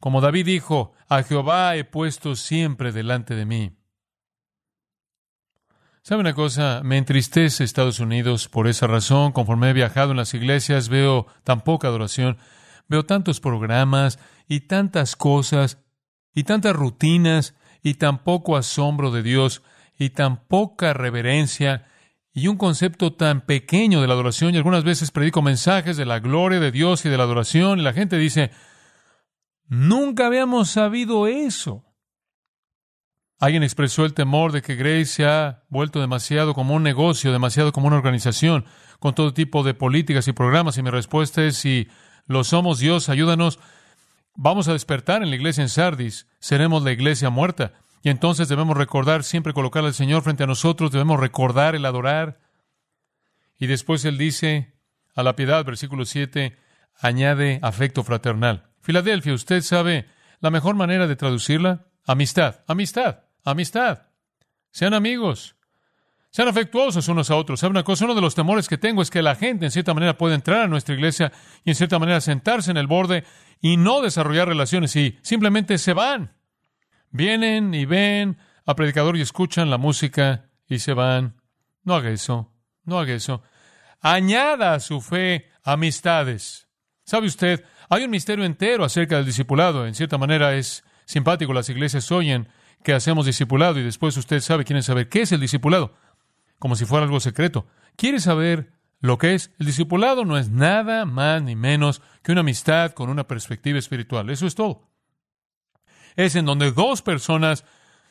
Como 0.00 0.20
David 0.20 0.46
dijo, 0.46 0.94
a 1.08 1.22
Jehová 1.22 1.76
he 1.76 1.84
puesto 1.84 2.34
siempre 2.34 2.92
delante 2.92 3.34
de 3.34 3.46
mí. 3.46 3.76
¿Sabe 6.02 6.20
una 6.20 6.34
cosa? 6.34 6.82
Me 6.84 6.98
entristece 6.98 7.64
Estados 7.64 7.98
Unidos 7.98 8.48
por 8.48 8.68
esa 8.68 8.86
razón. 8.86 9.32
Conforme 9.32 9.70
he 9.70 9.72
viajado 9.72 10.12
en 10.12 10.16
las 10.16 10.34
iglesias, 10.34 10.88
veo 10.88 11.26
tan 11.42 11.62
poca 11.62 11.88
adoración, 11.88 12.38
veo 12.88 13.04
tantos 13.04 13.40
programas 13.40 14.18
y 14.46 14.60
tantas 14.60 15.16
cosas 15.16 15.78
y 16.32 16.44
tantas 16.44 16.76
rutinas 16.76 17.54
y 17.82 17.94
tan 17.94 18.18
poco 18.22 18.56
asombro 18.56 19.10
de 19.10 19.24
Dios 19.24 19.62
y 19.98 20.10
tan 20.10 20.44
poca 20.46 20.92
reverencia 20.92 21.86
y 22.32 22.48
un 22.48 22.58
concepto 22.58 23.14
tan 23.14 23.40
pequeño 23.40 24.02
de 24.02 24.06
la 24.06 24.14
adoración. 24.14 24.54
Y 24.54 24.58
algunas 24.58 24.84
veces 24.84 25.10
predico 25.10 25.40
mensajes 25.40 25.96
de 25.96 26.04
la 26.04 26.20
gloria 26.20 26.60
de 26.60 26.70
Dios 26.70 27.04
y 27.06 27.08
de 27.08 27.16
la 27.16 27.24
adoración 27.24 27.78
y 27.78 27.82
la 27.82 27.94
gente 27.94 28.18
dice, 28.18 28.50
nunca 29.68 30.26
habíamos 30.26 30.68
sabido 30.70 31.26
eso. 31.26 31.84
Alguien 33.38 33.62
expresó 33.62 34.04
el 34.04 34.14
temor 34.14 34.52
de 34.52 34.62
que 34.62 34.76
Grace 34.76 35.06
se 35.06 35.26
ha 35.26 35.64
vuelto 35.68 36.00
demasiado 36.00 36.54
como 36.54 36.74
un 36.74 36.82
negocio, 36.82 37.32
demasiado 37.32 37.72
como 37.72 37.86
una 37.86 37.96
organización, 37.96 38.64
con 38.98 39.14
todo 39.14 39.34
tipo 39.34 39.62
de 39.62 39.74
políticas 39.74 40.26
y 40.28 40.32
programas. 40.32 40.78
Y 40.78 40.82
mi 40.82 40.90
respuesta 40.90 41.44
es, 41.44 41.56
si 41.56 41.88
lo 42.26 42.44
somos 42.44 42.78
Dios, 42.78 43.08
ayúdanos. 43.10 43.58
Vamos 44.34 44.68
a 44.68 44.72
despertar 44.72 45.22
en 45.22 45.30
la 45.30 45.36
iglesia 45.36 45.62
en 45.62 45.68
Sardis. 45.68 46.26
Seremos 46.38 46.82
la 46.82 46.92
iglesia 46.92 47.28
muerta. 47.28 47.72
Y 48.06 48.08
entonces 48.08 48.46
debemos 48.46 48.76
recordar 48.76 49.24
siempre 49.24 49.52
colocar 49.52 49.84
al 49.84 49.92
Señor 49.92 50.22
frente 50.22 50.44
a 50.44 50.46
nosotros. 50.46 50.92
Debemos 50.92 51.18
recordar 51.18 51.74
el 51.74 51.84
adorar. 51.84 52.38
Y 53.58 53.66
después 53.66 54.04
él 54.04 54.16
dice, 54.16 54.74
a 55.16 55.24
la 55.24 55.34
piedad, 55.34 55.64
versículo 55.64 56.04
7, 56.04 56.56
añade 57.00 57.58
afecto 57.64 58.04
fraternal. 58.04 58.70
Filadelfia, 58.80 59.34
usted 59.34 59.60
sabe 59.60 60.06
la 60.38 60.52
mejor 60.52 60.76
manera 60.76 61.08
de 61.08 61.16
traducirla. 61.16 61.86
Amistad, 62.06 62.60
amistad 62.68 63.24
amistad. 63.42 64.02
Sean 64.70 64.94
amigos. 64.94 65.56
Sean 66.30 66.46
afectuosos 66.46 67.08
unos 67.08 67.32
a 67.32 67.34
otros. 67.34 67.58
¿Sabe 67.58 67.72
una 67.72 67.82
cosa? 67.82 68.04
Uno 68.04 68.14
de 68.14 68.20
los 68.20 68.36
temores 68.36 68.68
que 68.68 68.78
tengo 68.78 69.02
es 69.02 69.10
que 69.10 69.20
la 69.20 69.34
gente, 69.34 69.64
en 69.64 69.72
cierta 69.72 69.94
manera, 69.94 70.16
puede 70.16 70.36
entrar 70.36 70.60
a 70.60 70.68
nuestra 70.68 70.94
iglesia 70.94 71.32
y, 71.64 71.70
en 71.70 71.74
cierta 71.74 71.98
manera, 71.98 72.20
sentarse 72.20 72.70
en 72.70 72.76
el 72.76 72.86
borde 72.86 73.24
y 73.60 73.78
no 73.78 74.00
desarrollar 74.00 74.46
relaciones 74.46 74.94
y 74.94 75.18
simplemente 75.22 75.76
se 75.78 75.92
van. 75.92 76.35
Vienen 77.10 77.74
y 77.74 77.84
ven 77.84 78.38
a 78.64 78.74
predicador 78.74 79.16
y 79.16 79.22
escuchan 79.22 79.70
la 79.70 79.78
música 79.78 80.50
y 80.68 80.80
se 80.80 80.92
van. 80.92 81.40
No 81.84 81.94
haga 81.94 82.10
eso. 82.10 82.52
No 82.84 82.98
haga 82.98 83.14
eso. 83.14 83.42
Añada 84.00 84.74
a 84.74 84.80
su 84.80 85.00
fe 85.00 85.48
amistades. 85.62 86.68
¿Sabe 87.04 87.26
usted? 87.26 87.64
Hay 87.88 88.04
un 88.04 88.10
misterio 88.10 88.44
entero 88.44 88.84
acerca 88.84 89.16
del 89.16 89.26
discipulado. 89.26 89.86
En 89.86 89.94
cierta 89.94 90.18
manera 90.18 90.54
es 90.54 90.84
simpático. 91.04 91.52
Las 91.52 91.68
iglesias 91.68 92.10
oyen 92.10 92.48
que 92.82 92.92
hacemos 92.92 93.26
discipulado 93.26 93.78
y 93.78 93.82
después 93.82 94.16
usted 94.16 94.40
sabe, 94.40 94.64
quiere 94.64 94.82
saber 94.82 95.08
qué 95.08 95.22
es 95.22 95.32
el 95.32 95.40
discipulado, 95.40 95.94
como 96.58 96.76
si 96.76 96.84
fuera 96.84 97.04
algo 97.04 97.20
secreto. 97.20 97.66
¿Quiere 97.96 98.20
saber 98.20 98.72
lo 99.00 99.18
que 99.18 99.34
es? 99.34 99.50
El 99.58 99.66
discipulado 99.66 100.24
no 100.24 100.38
es 100.38 100.50
nada 100.50 101.04
más 101.04 101.42
ni 101.42 101.56
menos 101.56 102.02
que 102.22 102.32
una 102.32 102.42
amistad 102.42 102.92
con 102.92 103.08
una 103.08 103.26
perspectiva 103.26 103.78
espiritual. 103.78 104.30
Eso 104.30 104.46
es 104.46 104.54
todo. 104.54 104.88
Es 106.16 106.34
en 106.34 106.46
donde 106.46 106.72
dos 106.72 107.02
personas 107.02 107.64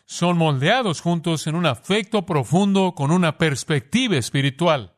son 0.06 0.38
moldeados 0.38 1.02
juntos 1.02 1.48
en 1.48 1.56
un 1.56 1.65
afecto 1.65 2.26
profundo 2.26 2.94
con 2.94 3.12
una 3.12 3.38
perspectiva 3.38 4.15
espiritual. 4.15 4.96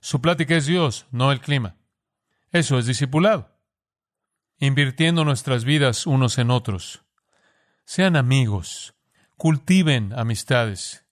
Su 0.00 0.20
plática 0.20 0.56
es 0.56 0.66
Dios, 0.66 1.06
no 1.10 1.32
el 1.32 1.40
clima. 1.40 1.76
Eso 2.50 2.78
es 2.78 2.86
discipulado. 2.86 3.56
Invirtiendo 4.58 5.24
nuestras 5.24 5.64
vidas 5.64 6.06
unos 6.06 6.38
en 6.38 6.50
otros. 6.50 7.04
Sean 7.84 8.16
amigos, 8.16 8.94
cultiven 9.36 10.12
amistades. 10.12 11.06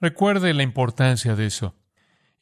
Recuerde 0.00 0.54
la 0.54 0.62
importancia 0.62 1.34
de 1.36 1.46
eso. 1.46 1.74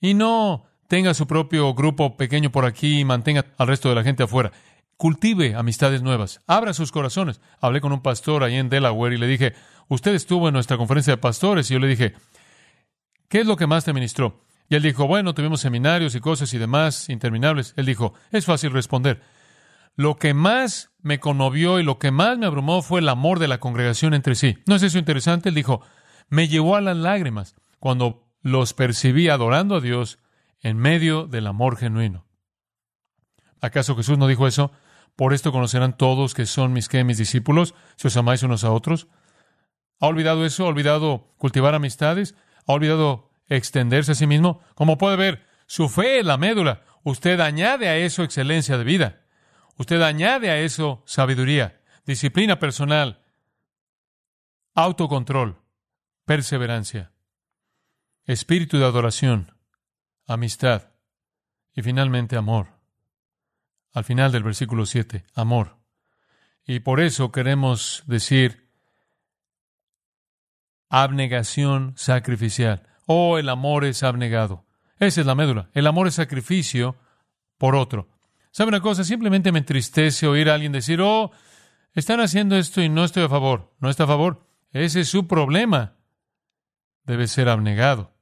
Y 0.01 0.15
no 0.15 0.67
tenga 0.89 1.15
su 1.15 1.27
propio 1.27 1.75
grupo 1.75 2.17
pequeño 2.17 2.53
por 2.53 2.67
aquí 2.67 3.01
y 3.01 3.05
mantenga 3.05 3.47
al 3.57 3.67
resto 3.67 3.89
de 3.89 3.95
la 3.95 4.05
gente 4.05 4.23
afuera. 4.23 4.53
Cultive 4.97 5.55
amistades 5.55 6.03
nuevas. 6.03 6.41
Abra 6.47 6.73
sus 6.73 6.93
corazones. 6.93 7.41
Hablé 7.61 7.81
con 7.81 7.93
un 7.93 8.03
pastor 8.03 8.45
ahí 8.45 8.57
en 8.57 8.69
Delaware 8.69 9.15
y 9.15 9.19
le 9.19 9.27
dije, 9.27 9.55
usted 9.89 10.15
estuvo 10.15 10.49
en 10.49 10.55
nuestra 10.55 10.77
conferencia 10.77 11.13
de 11.13 11.19
pastores 11.19 11.71
y 11.71 11.75
yo 11.75 11.81
le 11.81 11.89
dije, 11.89 12.15
¿qué 13.29 13.41
es 13.41 13.47
lo 13.47 13.57
que 13.57 13.67
más 13.67 13.85
te 13.85 13.93
ministró? 13.93 14.45
Y 14.69 14.77
él 14.77 14.83
dijo, 14.83 15.07
bueno, 15.07 15.35
tuvimos 15.35 15.61
seminarios 15.61 16.15
y 16.15 16.21
cosas 16.21 16.53
y 16.55 16.59
demás 16.59 17.09
interminables. 17.09 17.75
Él 17.77 17.87
dijo, 17.87 18.15
es 18.31 18.47
fácil 18.47 18.73
responder. 18.73 19.21
Lo 19.97 20.17
que 20.17 20.35
más 20.35 20.91
me 21.03 21.21
conmovió 21.21 21.79
y 21.79 21.83
lo 21.83 21.99
que 21.99 22.11
más 22.11 22.39
me 22.39 22.47
abrumó 22.47 22.83
fue 22.83 23.01
el 23.01 23.09
amor 23.09 23.39
de 23.39 23.49
la 23.49 23.59
congregación 23.59 24.15
entre 24.15 24.35
sí. 24.35 24.59
¿No 24.67 24.75
es 24.75 24.83
eso 24.83 24.99
interesante? 24.99 25.51
Él 25.51 25.55
dijo, 25.55 25.83
me 26.29 26.49
llevó 26.49 26.77
a 26.77 26.81
las 26.81 26.97
lágrimas 26.97 27.55
cuando 27.79 28.27
los 28.41 28.75
percibí 28.75 29.29
adorando 29.29 29.77
a 29.77 29.81
Dios 29.81 30.19
en 30.61 30.79
medio 30.79 31.27
del 31.27 31.47
amor 31.47 31.77
genuino. 31.77 32.27
¿Acaso 33.61 33.97
Jesús 33.97 34.19
no 34.19 34.27
dijo 34.27 34.47
eso? 34.47 34.73
Por 35.17 35.33
esto 35.33 35.53
conocerán 35.53 35.97
todos 35.97 36.35
que 36.35 36.47
son 36.47 36.73
mis 36.73 36.89
que 36.89 37.05
mis 37.05 37.19
discípulos, 37.19 37.75
si 37.97 38.09
os 38.09 38.17
amáis 38.17 38.43
unos 38.43 38.65
a 38.65 38.73
otros. 38.73 39.07
¿Ha 40.01 40.07
olvidado 40.07 40.45
eso? 40.45 40.65
¿Ha 40.65 40.69
olvidado 40.69 41.35
cultivar 41.39 41.75
amistades? 41.75 42.35
¿Ha 42.67 42.73
olvidado 42.73 43.31
extenderse 43.47 44.13
a 44.13 44.17
sí 44.17 44.27
mismo? 44.27 44.61
Como 44.75 44.99
puede 44.99 45.17
ver, 45.17 45.47
su 45.67 45.89
fe 45.89 46.21
es 46.21 46.27
la 46.27 46.37
médula. 46.37 46.83
Usted 47.05 47.39
añade 47.41 47.89
a 47.89 47.97
eso 47.97 48.23
excelencia 48.23 48.77
de 48.77 48.85
vida. 48.85 49.25
Usted 49.77 50.01
añade 50.03 50.51
a 50.51 50.59
eso 50.59 51.03
sabiduría, 51.07 51.81
disciplina 52.07 52.59
personal, 52.59 53.25
autocontrol, 54.75 55.61
perseverancia, 56.25 57.13
espíritu 58.25 58.79
de 58.79 58.85
adoración, 58.85 59.57
amistad 60.27 60.93
y 61.75 61.83
finalmente 61.83 62.37
amor. 62.37 62.74
Al 63.95 64.05
final 64.05 64.33
del 64.33 64.43
versículo 64.43 64.87
7, 64.87 65.25
amor. 65.35 65.79
Y 66.67 66.81
por 66.81 67.01
eso 67.01 67.31
queremos 67.31 68.03
decir 68.07 68.69
abnegación 70.91 71.95
sacrificial. 71.97 72.89
Oh, 73.07 73.39
el 73.39 73.49
amor 73.49 73.85
es 73.85 74.03
abnegado. 74.03 74.67
Esa 74.99 75.21
es 75.21 75.27
la 75.27 75.37
médula. 75.37 75.71
El 75.75 75.87
amor 75.87 76.09
es 76.09 76.15
sacrificio 76.15 76.97
por 77.57 77.77
otro. 77.77 78.09
¿Sabe 78.51 78.71
una 78.71 78.81
cosa? 78.81 79.05
Simplemente 79.05 79.53
me 79.53 79.61
entristece 79.61 80.27
oír 80.27 80.51
a 80.51 80.55
alguien 80.55 80.73
decir, 80.73 81.01
oh, 81.01 81.31
están 81.95 82.21
haciendo 82.21 82.57
esto 82.57 82.83
y 82.83 82.89
no 82.89 83.05
estoy 83.05 83.23
a 83.23 83.29
favor. 83.29 83.75
No 83.79 83.91
está 83.91 84.05
a 84.05 84.09
favor. 84.09 84.45
Ese 84.73 85.01
es 85.01 85.09
su 85.09 85.29
problema. 85.29 85.97
Debe 87.05 87.29
ser 87.29 87.49
abnegado. 87.49 88.13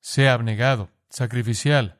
Sea 0.00 0.32
abnegado, 0.32 0.90
sacrificial. 1.10 1.97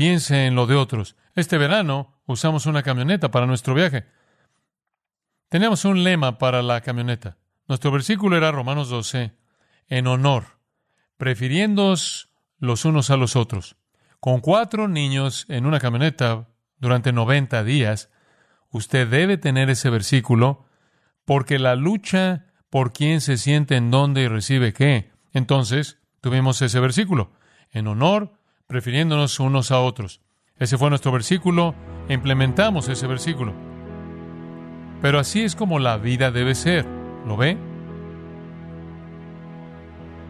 Piense 0.00 0.46
en 0.46 0.54
lo 0.54 0.66
de 0.66 0.76
otros. 0.76 1.14
Este 1.34 1.58
verano 1.58 2.22
usamos 2.24 2.64
una 2.64 2.82
camioneta 2.82 3.30
para 3.30 3.44
nuestro 3.44 3.74
viaje. 3.74 4.06
Teníamos 5.50 5.84
un 5.84 6.04
lema 6.04 6.38
para 6.38 6.62
la 6.62 6.80
camioneta. 6.80 7.36
Nuestro 7.68 7.90
versículo 7.90 8.38
era 8.38 8.50
Romanos 8.50 8.88
12, 8.88 9.34
en 9.88 10.06
honor, 10.06 10.58
prefiriéndoos 11.18 12.30
los 12.58 12.86
unos 12.86 13.10
a 13.10 13.18
los 13.18 13.36
otros 13.36 13.76
con 14.20 14.40
cuatro 14.40 14.86
niños 14.86 15.46
en 15.48 15.66
una 15.66 15.80
camioneta 15.80 16.48
durante 16.78 17.12
90 17.12 17.64
días, 17.64 18.10
usted 18.70 19.08
debe 19.08 19.38
tener 19.38 19.70
ese 19.70 19.90
versículo 19.90 20.66
porque 21.24 21.58
la 21.58 21.74
lucha 21.74 22.46
por 22.68 22.92
quién 22.92 23.20
se 23.20 23.38
siente 23.38 23.76
en 23.76 23.90
dónde 23.90 24.22
y 24.22 24.28
recibe 24.28 24.72
qué. 24.72 25.10
Entonces, 25.32 25.98
tuvimos 26.20 26.60
ese 26.62 26.80
versículo, 26.80 27.32
en 27.70 27.86
honor, 27.86 28.39
prefiriéndonos 28.70 29.40
unos 29.40 29.72
a 29.72 29.80
otros. 29.80 30.20
Ese 30.56 30.78
fue 30.78 30.90
nuestro 30.90 31.10
versículo 31.10 31.74
e 32.08 32.14
implementamos 32.14 32.88
ese 32.88 33.08
versículo. 33.08 33.52
Pero 35.02 35.18
así 35.18 35.42
es 35.42 35.56
como 35.56 35.80
la 35.80 35.96
vida 35.96 36.30
debe 36.30 36.54
ser. 36.54 36.86
¿Lo 37.26 37.36
ve? 37.36 37.58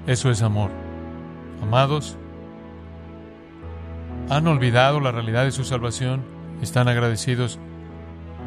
Eso 0.07 0.31
es 0.31 0.41
amor. 0.41 0.71
Amados, 1.63 2.17
¿han 4.31 4.47
olvidado 4.47 5.01
la 5.01 5.13
realidad 5.13 5.45
de 5.45 5.53
su 5.53 5.65
salvación? 5.65 6.25
¿Están 6.63 6.89
agradecidos? 6.89 7.59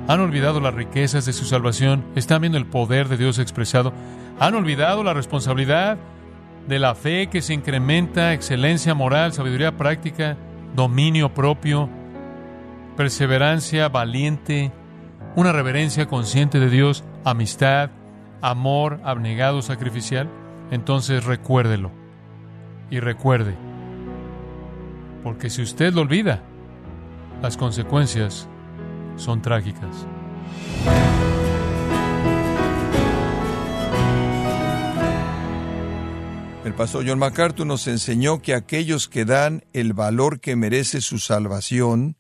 ¿Han 0.08 0.20
olvidado 0.22 0.60
las 0.60 0.74
riquezas 0.74 1.28
de 1.28 1.34
su 1.34 1.46
salvación? 1.46 2.04
¿Están 2.16 2.42
viendo 2.42 2.58
el 2.58 2.66
poder 2.66 3.10
de 3.10 3.18
Dios 3.18 3.38
expresado? 3.38 3.94
¿Han 4.40 4.56
olvidado 4.56 5.04
la 5.04 5.14
responsabilidad 5.14 6.00
de 6.68 6.80
la 6.80 6.96
fe 6.96 7.28
que 7.28 7.42
se 7.42 7.54
incrementa, 7.54 8.34
excelencia 8.34 8.94
moral, 8.94 9.34
sabiduría 9.34 9.78
práctica, 9.78 10.38
dominio 10.76 11.34
propio, 11.34 11.90
perseverancia 12.96 13.90
valiente, 13.90 14.72
una 15.36 15.52
reverencia 15.52 16.08
consciente 16.08 16.60
de 16.60 16.70
Dios, 16.70 17.04
amistad, 17.26 17.90
amor 18.42 19.00
abnegado, 19.04 19.62
sacrificial? 19.62 20.30
Entonces 20.72 21.26
recuérdelo 21.26 21.92
y 22.90 23.00
recuerde, 23.00 23.56
porque 25.24 25.50
si 25.50 25.62
usted 25.62 25.94
lo 25.94 26.02
olvida, 26.02 26.42
las 27.42 27.58
consecuencias 27.58 28.48
son 29.16 29.42
trágicas. 29.42 30.08
El 36.66 36.76
pastor 36.76 37.06
John 37.06 37.20
MacArthur 37.20 37.68
nos 37.68 37.88
enseñó 37.88 38.42
que 38.42 38.54
aquellos 38.54 39.10
que 39.10 39.26
dan 39.26 39.66
el 39.74 39.92
valor 39.92 40.40
que 40.40 40.56
merece 40.56 41.02
su 41.02 41.20
salvación, 41.20 42.16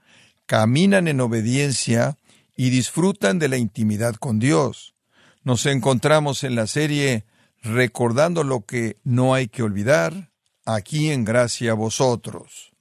caminan 0.45 1.07
en 1.07 1.21
obediencia 1.21 2.17
y 2.57 2.69
disfrutan 2.69 3.39
de 3.39 3.47
la 3.47 3.55
intimidad 3.55 4.15
con 4.15 4.39
Dios. 4.39 4.95
Nos 5.43 5.65
encontramos 5.65 6.43
en 6.43 6.55
la 6.55 6.67
serie 6.67 7.25
Recordando 7.63 8.43
lo 8.43 8.65
que 8.65 8.97
no 9.05 9.33
hay 9.33 9.47
que 9.47 9.63
olvidar, 9.63 10.31
aquí 10.65 11.11
en 11.11 11.23
gracia 11.23 11.71
a 11.71 11.75
vosotros. 11.75 12.73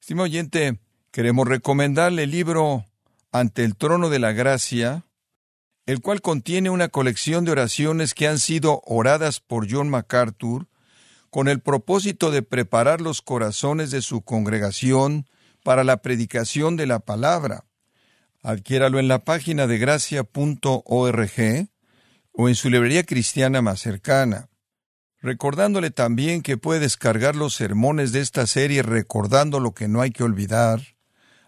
Estimado 0.00 0.24
oyente, 0.24 0.80
queremos 1.10 1.46
recomendarle 1.46 2.22
el 2.22 2.30
libro 2.30 2.86
Ante 3.30 3.64
el 3.64 3.76
trono 3.76 4.08
de 4.08 4.20
la 4.20 4.32
gracia, 4.32 5.04
el 5.88 6.02
cual 6.02 6.20
contiene 6.20 6.68
una 6.68 6.88
colección 6.90 7.46
de 7.46 7.52
oraciones 7.52 8.12
que 8.12 8.28
han 8.28 8.38
sido 8.38 8.82
oradas 8.84 9.40
por 9.40 9.66
John 9.72 9.88
MacArthur 9.88 10.66
con 11.30 11.48
el 11.48 11.60
propósito 11.60 12.30
de 12.30 12.42
preparar 12.42 13.00
los 13.00 13.22
corazones 13.22 13.90
de 13.90 14.02
su 14.02 14.20
congregación 14.20 15.26
para 15.64 15.84
la 15.84 16.02
predicación 16.02 16.76
de 16.76 16.86
la 16.86 16.98
palabra. 16.98 17.64
Adquiéralo 18.42 18.98
en 18.98 19.08
la 19.08 19.24
página 19.24 19.66
de 19.66 19.78
gracia.org 19.78 21.68
o 22.32 22.48
en 22.50 22.54
su 22.54 22.68
librería 22.68 23.04
cristiana 23.04 23.62
más 23.62 23.80
cercana. 23.80 24.50
Recordándole 25.22 25.90
también 25.90 26.42
que 26.42 26.58
puede 26.58 26.80
descargar 26.80 27.34
los 27.34 27.54
sermones 27.54 28.12
de 28.12 28.20
esta 28.20 28.46
serie 28.46 28.82
recordando 28.82 29.58
lo 29.58 29.72
que 29.72 29.88
no 29.88 30.02
hay 30.02 30.10
que 30.10 30.22
olvidar, 30.22 30.97